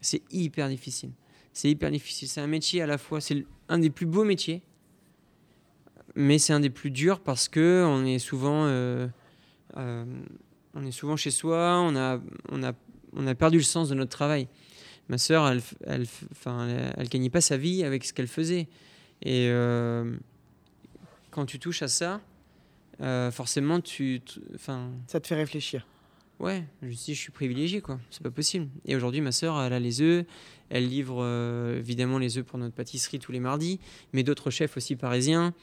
c'est 0.00 0.22
hyper 0.30 0.68
difficile. 0.68 1.10
C'est 1.52 1.70
hyper 1.70 1.90
difficile. 1.90 2.28
C'est 2.28 2.40
un 2.40 2.46
métier 2.46 2.82
à 2.82 2.86
la 2.86 2.98
fois, 2.98 3.20
c'est 3.20 3.44
un 3.68 3.78
des 3.78 3.90
plus 3.90 4.06
beaux 4.06 4.24
métiers, 4.24 4.62
mais 6.14 6.38
c'est 6.38 6.52
un 6.52 6.60
des 6.60 6.70
plus 6.70 6.90
durs 6.90 7.20
parce 7.20 7.48
que 7.48 7.84
on 7.86 8.04
est 8.06 8.18
souvent, 8.18 8.66
on 9.76 10.86
est 10.86 10.90
souvent 10.90 11.16
chez 11.16 11.30
soi. 11.30 11.80
On 11.80 11.94
a, 11.96 12.20
on 12.50 12.62
a, 12.62 12.72
on 13.12 13.26
a 13.26 13.34
perdu 13.34 13.58
le 13.58 13.64
sens 13.64 13.90
de 13.90 13.94
notre 13.94 14.10
travail. 14.10 14.48
Ma 15.08 15.18
sœur, 15.18 15.46
elle, 15.48 15.62
elle, 15.86 16.06
enfin, 16.32 16.68
elle, 16.96 17.08
gagnait 17.08 17.30
pas 17.30 17.40
sa 17.40 17.56
vie 17.56 17.84
avec 17.84 18.04
ce 18.04 18.12
qu'elle 18.12 18.26
faisait. 18.26 18.68
Et 19.22 19.48
euh, 19.48 20.16
quand 21.30 21.46
tu 21.46 21.58
touches 21.58 21.82
à 21.82 21.88
ça, 21.88 22.20
euh, 23.00 23.30
forcément, 23.30 23.80
tu, 23.80 24.20
enfin, 24.54 24.90
Ça 25.06 25.20
te 25.20 25.26
fait 25.26 25.36
réfléchir. 25.36 25.86
Ouais, 26.40 26.64
je 26.82 26.88
me 26.88 26.92
dis, 26.92 27.14
je 27.14 27.20
suis 27.20 27.32
privilégié, 27.32 27.80
quoi. 27.80 27.98
C'est 28.10 28.22
pas 28.22 28.30
possible. 28.30 28.68
Et 28.84 28.96
aujourd'hui, 28.96 29.20
ma 29.20 29.32
sœur, 29.32 29.60
elle 29.62 29.72
a 29.72 29.80
les 29.80 30.02
œufs. 30.02 30.26
Elle 30.68 30.88
livre 30.88 31.22
euh, 31.22 31.78
évidemment 31.78 32.18
les 32.18 32.36
œufs 32.38 32.44
pour 32.44 32.58
notre 32.58 32.74
pâtisserie 32.74 33.20
tous 33.20 33.32
les 33.32 33.40
mardis, 33.40 33.78
mais 34.12 34.24
d'autres 34.24 34.50
chefs 34.50 34.76
aussi 34.76 34.96
parisiens 34.96 35.54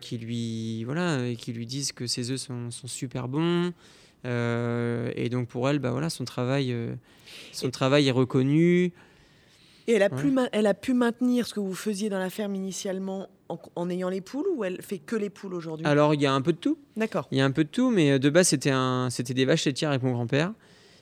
qui 0.00 0.18
lui, 0.18 0.84
voilà, 0.84 1.34
qui 1.34 1.52
lui 1.52 1.66
disent 1.66 1.90
que 1.90 2.06
ses 2.06 2.30
œufs 2.30 2.40
sont, 2.40 2.70
sont 2.70 2.86
super 2.86 3.26
bons. 3.26 3.72
Euh, 4.24 5.10
et 5.14 5.28
donc 5.28 5.48
pour 5.48 5.68
elle, 5.68 5.78
bah 5.78 5.90
voilà, 5.90 6.10
son 6.10 6.24
travail, 6.24 6.72
euh, 6.72 6.94
son 7.52 7.70
travail 7.70 8.08
est 8.08 8.12
reconnu. 8.12 8.92
Et 9.86 9.92
elle 9.92 10.02
a, 10.02 10.12
Ouais. 10.12 10.20
pu 10.22 10.30
ma- 10.30 10.48
elle 10.52 10.66
a 10.66 10.74
pu 10.74 10.92
maintenir 10.92 11.46
ce 11.46 11.54
que 11.54 11.60
vous 11.60 11.74
faisiez 11.74 12.08
dans 12.10 12.18
la 12.18 12.28
ferme 12.30 12.54
initialement 12.54 13.28
en, 13.48 13.58
en 13.74 13.88
ayant 13.88 14.10
les 14.10 14.20
poules 14.20 14.44
ou 14.54 14.64
elle 14.64 14.82
fait 14.82 14.98
que 14.98 15.16
les 15.16 15.30
poules 15.30 15.54
aujourd'hui? 15.54 15.86
Alors 15.86 16.12
il 16.14 16.20
y 16.20 16.26
a 16.26 16.32
un 16.32 16.42
peu 16.42 16.52
de 16.52 16.58
tout. 16.58 16.76
D'accord. 16.96 17.26
Il 17.32 17.38
y 17.38 17.40
a 17.40 17.44
un 17.44 17.50
peu 17.52 17.64
de 17.64 17.70
tout, 17.70 17.90
mais 17.90 18.12
euh, 18.12 18.18
de 18.18 18.28
base 18.28 18.48
c'était 18.48 19.34
des 19.34 19.44
vaches 19.46 19.64
laitières 19.64 19.90
avec 19.90 20.02
mon 20.02 20.12
grand-père. 20.12 20.52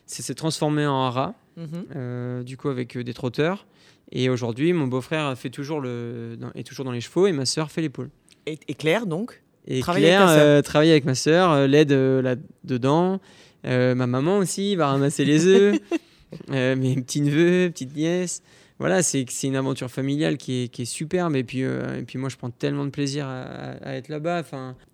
Ça 0.07 0.23
s'est 0.23 0.35
transformé 0.35 0.87
en 0.87 1.03
haras. 1.03 1.35
Mhm. 1.57 1.87
euh, 1.97 2.43
du 2.43 2.59
coup 2.59 2.69
avec 2.69 2.99
des 2.99 3.15
trotteurs. 3.15 3.67
Et 4.13 4.29
aujourd'hui, 4.29 4.75
mon 4.75 4.87
beau-frère 4.89 5.37
fait 5.39 5.49
toujours 5.51 5.81
le, 5.81 6.37
dans- 6.39 6.53
est 6.55 6.65
toujours 6.67 6.85
dans 6.85 6.93
les 6.93 7.01
chevaux 7.01 7.27
et 7.27 7.33
ma 7.33 7.47
sœur 7.47 7.71
fait 7.71 7.81
les 7.81 7.89
poules. 7.89 8.11
Et, 8.45 8.59
et 8.69 8.75
Claire, 8.75 9.07
donc? 9.07 9.43
Et 9.67 9.81
Travaille 9.81 10.03
Claire 10.03 10.29
avec 10.29 10.43
euh, 10.43 10.63
travaille 10.63 10.91
avec 10.91 11.05
ma 11.05 11.15
sœur, 11.15 11.51
euh, 11.51 11.67
l'aide 11.67 11.93
euh, 11.93 12.23
là-dedans. 12.23 13.21
Ma 13.65 13.95
maman 13.95 14.39
aussi 14.39 14.77
va 14.77 14.89
ramasser 14.89 15.25
les 15.25 15.47
œufs. 15.47 15.79
Mes 16.49 16.95
petits 16.97 17.21
neveux, 17.21 17.71
petites 17.71 17.97
nièces. 17.97 18.43
Voilà, 18.79 19.03
c'est 19.03 19.25
une 19.45 19.57
aventure 19.57 19.91
familiale 19.91 20.37
qui 20.37 20.65
est, 20.65 20.69
qui 20.69 20.83
est 20.83 20.87
superbe. 20.87 21.35
Et 21.35 21.45
puis, 21.45 21.63
euh, 21.63 21.99
et 21.99 22.03
puis 22.03 22.19
moi, 22.19 22.29
je 22.29 22.37
prends 22.37 22.51
tellement 22.51 22.85
de 22.85 22.91
plaisir 22.91 23.27
à, 23.27 23.95
être 23.95 24.09
là-bas. 24.09 24.43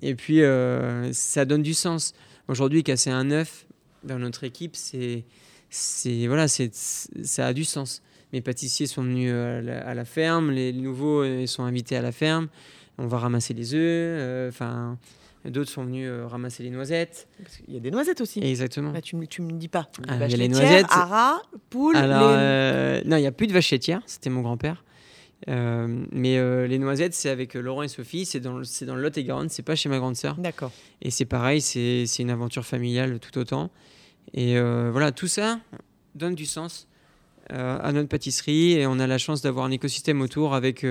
Et 0.00 0.14
puis, 0.14 0.42
euh, 0.42 1.12
ça 1.12 1.44
donne 1.44 1.62
du 1.62 1.74
sens. 1.74 2.14
Aujourd'hui, 2.46 2.84
casser 2.84 3.10
un 3.10 3.30
œuf 3.32 3.66
dans 4.04 4.18
notre 4.18 4.44
équipe, 4.44 4.76
c'est 4.76 5.24
voilà, 6.26 6.46
ça 6.48 7.46
a 7.46 7.52
du 7.52 7.64
sens. 7.64 8.02
Mes 8.32 8.40
pâtissiers 8.40 8.86
sont 8.86 9.02
venus 9.02 9.32
à 9.32 9.60
la, 9.60 9.86
à 9.86 9.94
la 9.94 10.04
ferme, 10.04 10.50
les 10.50 10.72
nouveaux 10.72 11.46
sont 11.46 11.64
invités 11.64 11.96
à 11.96 12.02
la 12.02 12.12
ferme. 12.12 12.48
On 13.02 13.06
va 13.06 13.18
ramasser 13.18 13.52
les 13.54 13.74
œufs. 13.74 13.80
euh, 13.80 14.48
Enfin, 14.48 14.96
d'autres 15.44 15.70
sont 15.70 15.84
venus 15.84 16.08
euh, 16.08 16.26
ramasser 16.26 16.62
les 16.62 16.70
noisettes. 16.70 17.26
Qu'il 17.64 17.74
y 17.74 17.76
a 17.76 17.80
des 17.80 17.90
noisettes 17.90 18.20
aussi. 18.20 18.40
Exactement. 18.42 18.92
Bah, 18.92 19.00
tu 19.00 19.16
me 19.16 19.26
tu 19.26 19.42
me 19.42 19.52
dis 19.52 19.68
pas. 19.68 19.90
Ah, 20.08 20.14
il 20.24 20.30
y 20.30 20.34
a 20.34 20.36
les 20.36 20.48
noisettes. 20.48 20.86
haras, 20.90 21.42
poules. 21.68 21.96
Alors, 21.96 22.30
les- 22.30 22.36
euh, 22.38 23.02
non, 23.04 23.16
il 23.16 23.20
n'y 23.22 23.26
a 23.26 23.32
plus 23.32 23.46
de 23.48 23.52
vache 23.52 23.70
laitière, 23.70 24.00
c'était 24.06 24.30
mon 24.30 24.40
grand-père. 24.40 24.84
Euh, 25.48 25.88
mais 26.12 26.38
les 26.68 26.78
noisettes, 26.78 27.14
c'est 27.14 27.28
avec 27.28 27.54
Laurent 27.54 27.82
et 27.82 27.88
Sophie, 27.88 28.24
c'est 28.24 28.38
dans, 28.38 28.58
le- 28.58 28.64
c'est 28.64 28.86
dans 28.86 28.94
le 28.94 29.02
Lot-et-Garonne, 29.02 29.48
c'est 29.48 29.64
pas 29.64 29.74
chez 29.74 29.88
ma 29.88 29.98
grande 29.98 30.14
sœur. 30.14 30.36
D'accord. 30.36 30.70
Et 31.00 31.10
c'est 31.10 31.24
pareil, 31.24 31.60
c'est 31.60 32.04
c'est 32.06 32.22
une 32.22 32.30
aventure 32.30 32.64
familiale 32.64 33.18
tout 33.18 33.36
autant. 33.38 33.70
Et 34.34 34.56
voilà, 34.60 35.10
tout 35.10 35.26
ça 35.26 35.58
donne 36.14 36.36
du 36.36 36.46
sens 36.46 36.86
à 37.50 37.90
notre 37.92 38.08
pâtisserie 38.08 38.74
et 38.74 38.86
on 38.86 39.00
a 39.00 39.06
la 39.08 39.18
chance 39.18 39.42
d'avoir 39.42 39.64
un 39.66 39.72
écosystème 39.72 40.20
autour 40.20 40.54
avec, 40.54 40.86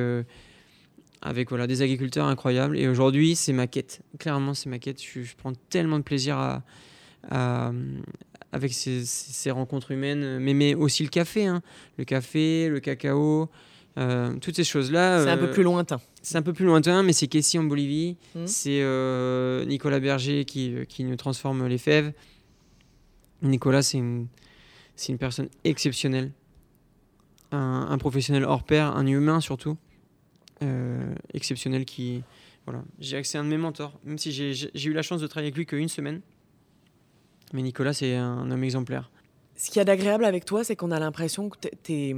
avec 1.21 1.49
voilà, 1.49 1.67
des 1.67 1.81
agriculteurs 1.81 2.25
incroyables. 2.27 2.77
Et 2.77 2.88
aujourd'hui, 2.88 3.36
c'est 3.36 3.53
ma 3.53 3.67
quête. 3.67 4.01
Clairement, 4.19 4.53
c'est 4.53 4.69
ma 4.69 4.79
quête. 4.79 5.01
Je, 5.01 5.21
je 5.21 5.36
prends 5.36 5.53
tellement 5.69 5.97
de 5.99 6.03
plaisir 6.03 6.38
à, 6.38 6.63
à- 7.29 7.71
avec 8.51 8.73
ces, 8.73 9.51
rencontres 9.51 9.91
humaines, 9.91 10.39
mais, 10.39 10.53
mais 10.53 10.73
aussi 10.75 11.03
le 11.03 11.10
café. 11.10 11.45
hein. 11.45 11.62
Le 11.97 12.03
café, 12.03 12.67
le 12.69 12.79
cacao, 12.81 13.49
euh, 13.97 14.36
toutes 14.41 14.55
ces 14.55 14.63
choses-là. 14.63 15.23
C'est 15.23 15.29
un 15.29 15.38
peu 15.38 15.45
euh, 15.45 15.53
plus 15.53 15.63
lointain. 15.63 16.01
c'est 16.21 16.38
un 16.38 16.41
peu 16.41 16.51
plus 16.53 16.65
lointain, 16.65 17.01
mais 17.03 17.13
c'est 17.13 17.27
qu'ici 17.27 17.57
en 17.60 17.63
Bolivie, 17.63 18.17
Mhm. 18.36 18.47
c'est 18.47 18.81
euh, 18.81 19.63
Nicolas 19.65 19.99
Berger 19.99 20.43
qui, 20.45 20.73
qui 20.89 21.03
nous 21.05 21.15
transforme 21.15 21.65
les 21.67 21.77
fèves. 21.77 22.12
Nicolas, 23.41 23.81
c'est 23.81 23.97
une, 23.99 24.27
une 25.10 25.17
personne 25.17 25.49
exceptionnelle, 25.63 26.31
un, 27.51 27.88
un 27.89 27.97
professionnel 27.97 28.43
hors 28.43 28.63
pair, 28.63 28.95
un 28.95 29.05
humain 29.07 29.39
surtout, 29.41 29.77
euh, 30.63 31.13
exceptionnel 31.34 31.86
qui... 31.86 32.24
Voilà. 32.65 32.84
J'ai 33.00 33.17
accès 33.17 33.38
à 33.38 33.41
un 33.41 33.43
de 33.43 33.50
mes 33.50 33.58
mentors, 33.58 34.00
même 34.04 34.17
si 34.19 34.32
j'ai 34.32 34.89
eu 34.89 34.93
la 34.93 35.02
chance 35.02 35.19
de 35.19 35.28
travailler 35.28 35.47
avec 35.47 35.58
lui 35.58 35.65
qu'une 35.65 35.88
semaine. 35.89 36.21
Mais 37.54 37.62
Nicolas, 37.63 37.93
c'est 37.93 38.15
un 38.15 38.50
homme 38.52 38.63
exemplaire. 38.63 39.10
Ce 39.56 39.67
qu'il 39.69 39.78
y 39.78 39.82
a 39.82 39.86
d'agréable 39.86 40.26
avec 40.26 40.45
toi, 40.45 40.63
c'est 40.63 40.76
qu'on 40.76 40.91
a 40.91 41.00
l'impression 41.00 41.50
que 41.50 41.58
t'es- 41.58 41.71
t'es 41.84 42.15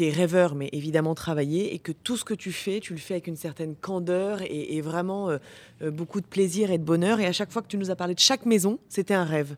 es 0.00 0.10
rêveur, 0.10 0.54
mais 0.54 0.68
évidemment 0.72 1.14
travaillé, 1.16 1.74
et 1.74 1.80
que 1.80 1.90
tout 1.90 2.16
ce 2.16 2.24
que 2.24 2.34
tu 2.34 2.52
fais, 2.52 2.78
tu 2.78 2.92
le 2.92 3.00
fais 3.00 3.14
avec 3.14 3.26
une 3.26 3.34
certaine 3.36 3.74
candeur 3.74 4.42
et, 4.42 4.76
et 4.76 4.80
vraiment 4.80 5.28
euh, 5.30 5.38
euh, 5.82 5.90
beaucoup 5.90 6.20
de 6.20 6.26
plaisir 6.26 6.70
et 6.70 6.78
de 6.78 6.84
bonheur. 6.84 7.18
Et 7.18 7.26
à 7.26 7.32
chaque 7.32 7.50
fois 7.50 7.62
que 7.62 7.66
tu 7.66 7.78
nous 7.78 7.90
as 7.90 7.96
parlé 7.96 8.14
de 8.14 8.20
chaque 8.20 8.46
maison, 8.46 8.78
c'était 8.88 9.14
un 9.14 9.24
rêve. 9.24 9.56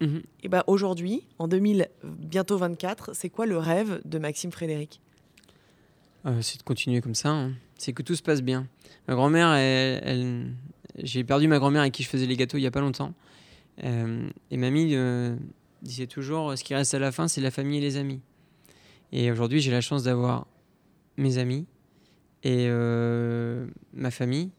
Mhm. 0.00 0.22
Et 0.44 0.48
ben 0.48 0.62
aujourd'hui, 0.68 1.24
en 1.40 1.48
2000, 1.48 1.88
bientôt 2.04 2.56
24, 2.56 3.14
c'est 3.16 3.30
quoi 3.30 3.46
le 3.46 3.58
rêve 3.58 4.00
de 4.04 4.18
Maxime 4.18 4.52
Frédéric? 4.52 5.00
Euh, 6.26 6.42
c'est 6.42 6.58
de 6.58 6.62
continuer 6.62 7.00
comme 7.00 7.14
ça. 7.14 7.30
hein. 7.30 7.52
C'est 7.78 7.92
que 7.92 8.02
tout 8.02 8.14
se 8.14 8.22
passe 8.22 8.42
bien. 8.42 8.66
Ma 9.08 9.14
grand-mère, 9.14 9.52
elle, 9.54 10.00
elle- 10.04 10.52
j'ai 11.02 11.24
perdu 11.24 11.48
ma 11.48 11.58
grand-mère 11.58 11.80
avec 11.82 11.94
qui 11.94 12.02
je 12.02 12.08
faisais 12.08 12.26
les 12.26 12.36
gâteaux 12.36 12.58
il 12.58 12.62
y 12.62 12.66
a 12.66 12.70
pas 12.70 12.80
longtemps. 12.80 13.14
Euh, 13.84 14.28
et 14.50 14.56
mamie 14.58 14.94
euh, 14.94 15.34
disait 15.82 16.06
toujours 16.06 16.56
ce 16.58 16.62
qui 16.64 16.74
reste 16.74 16.92
à 16.92 16.98
la 16.98 17.10
fin, 17.12 17.28
c'est 17.28 17.40
la 17.40 17.50
famille 17.50 17.78
et 17.78 17.80
les 17.80 17.96
amis. 17.96 18.20
Et 19.12 19.30
aujourd'hui, 19.30 19.60
j'ai 19.60 19.70
la 19.70 19.80
chance 19.80 20.02
d'avoir 20.02 20.46
mes 21.16 21.38
amis 21.38 21.66
et 22.44 22.66
euh, 22.68 23.66
ma 23.94 24.10
famille 24.10 24.50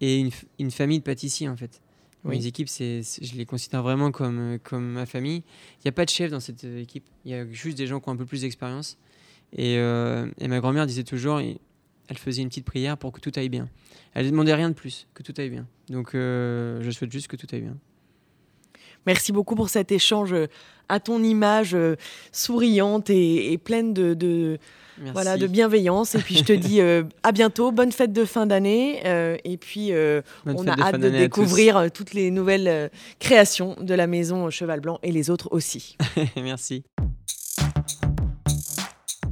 et 0.00 0.18
une, 0.18 0.30
une 0.58 0.70
famille 0.70 0.98
de 0.98 1.04
pâtissiers 1.04 1.48
en 1.48 1.56
fait. 1.56 1.80
Oui. 2.24 2.38
Mes 2.38 2.46
équipes, 2.46 2.68
c'est, 2.68 3.02
je 3.22 3.36
les 3.36 3.46
considère 3.46 3.82
vraiment 3.84 4.10
comme, 4.10 4.38
euh, 4.38 4.58
comme 4.62 4.84
ma 4.92 5.06
famille. 5.06 5.44
Il 5.78 5.82
n'y 5.84 5.88
a 5.88 5.92
pas 5.92 6.04
de 6.04 6.10
chef 6.10 6.32
dans 6.32 6.40
cette 6.40 6.64
euh, 6.64 6.80
équipe. 6.82 7.04
Il 7.24 7.30
y 7.30 7.34
a 7.34 7.48
juste 7.52 7.78
des 7.78 7.86
gens 7.86 8.00
qui 8.00 8.08
ont 8.08 8.12
un 8.12 8.16
peu 8.16 8.26
plus 8.26 8.40
d'expérience. 8.40 8.98
Et, 9.52 9.78
euh, 9.78 10.26
et 10.38 10.48
ma 10.48 10.60
grand-mère 10.60 10.86
disait 10.86 11.04
toujours, 11.04 11.38
elle 11.40 12.18
faisait 12.18 12.42
une 12.42 12.48
petite 12.48 12.64
prière 12.66 12.96
pour 12.98 13.12
que 13.12 13.20
tout 13.20 13.32
aille 13.36 13.48
bien. 13.48 13.68
Elle 14.14 14.26
ne 14.26 14.30
demandait 14.30 14.54
rien 14.54 14.68
de 14.70 14.74
plus, 14.74 15.06
que 15.14 15.22
tout 15.22 15.34
aille 15.38 15.50
bien. 15.50 15.66
Donc 15.88 16.14
euh, 16.14 16.80
je 16.82 16.90
souhaite 16.90 17.12
juste 17.12 17.28
que 17.28 17.36
tout 17.36 17.46
aille 17.52 17.60
bien. 17.62 17.76
Merci 19.06 19.30
beaucoup 19.32 19.54
pour 19.54 19.68
cet 19.68 19.92
échange 19.92 20.32
euh, 20.32 20.46
à 20.88 20.98
ton 21.00 21.22
image 21.22 21.76
souriante 22.32 23.08
et, 23.10 23.52
et 23.52 23.58
pleine 23.58 23.94
de, 23.94 24.14
de- 24.14 24.58
voilà, 25.12 25.36
de 25.36 25.46
bienveillance. 25.46 26.14
Et 26.14 26.18
puis 26.18 26.36
je 26.36 26.42
te 26.44 26.52
dis 26.68 26.80
euh, 26.80 27.04
à 27.22 27.30
bientôt, 27.32 27.70
bonne 27.70 27.92
fête 27.92 28.12
de 28.12 28.24
fin 28.24 28.46
d'année. 28.46 29.00
euh, 29.04 29.36
et 29.44 29.58
puis 29.58 29.92
euh, 29.92 30.22
on 30.44 30.66
a 30.66 30.74
de 30.74 30.80
hâte 30.82 31.00
de 31.00 31.08
découvrir 31.10 31.90
toutes 31.92 32.14
les 32.14 32.30
nouvelles 32.32 32.90
créations 33.20 33.76
de 33.80 33.94
la 33.94 34.06
maison 34.08 34.50
Cheval 34.50 34.80
Blanc 34.80 34.98
et 35.04 35.12
les 35.12 35.30
autres 35.30 35.48
aussi. 35.52 35.96
Merci. 36.36 36.82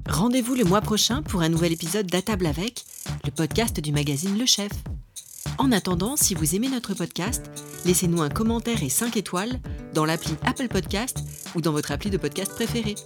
Rendez-vous 0.08 0.54
le 0.54 0.64
mois 0.64 0.80
prochain 0.80 1.22
pour 1.22 1.40
un 1.40 1.48
nouvel 1.48 1.72
épisode 1.72 2.06
d'À 2.06 2.22
table 2.22 2.46
avec, 2.46 2.84
le 3.24 3.30
podcast 3.30 3.80
du 3.80 3.90
magazine 3.90 4.38
Le 4.38 4.46
Chef. 4.46 4.70
En 5.58 5.72
attendant, 5.72 6.16
si 6.16 6.34
vous 6.34 6.54
aimez 6.54 6.68
notre 6.68 6.94
podcast, 6.94 7.50
laissez-nous 7.86 8.20
un 8.22 8.28
commentaire 8.28 8.82
et 8.82 8.90
5 8.90 9.16
étoiles 9.16 9.60
dans 9.94 10.04
l'appli 10.04 10.34
Apple 10.44 10.68
Podcast 10.68 11.18
ou 11.54 11.60
dans 11.60 11.72
votre 11.72 11.90
appli 11.90 12.10
de 12.10 12.18
podcast 12.18 12.52
préféré. 12.54 12.96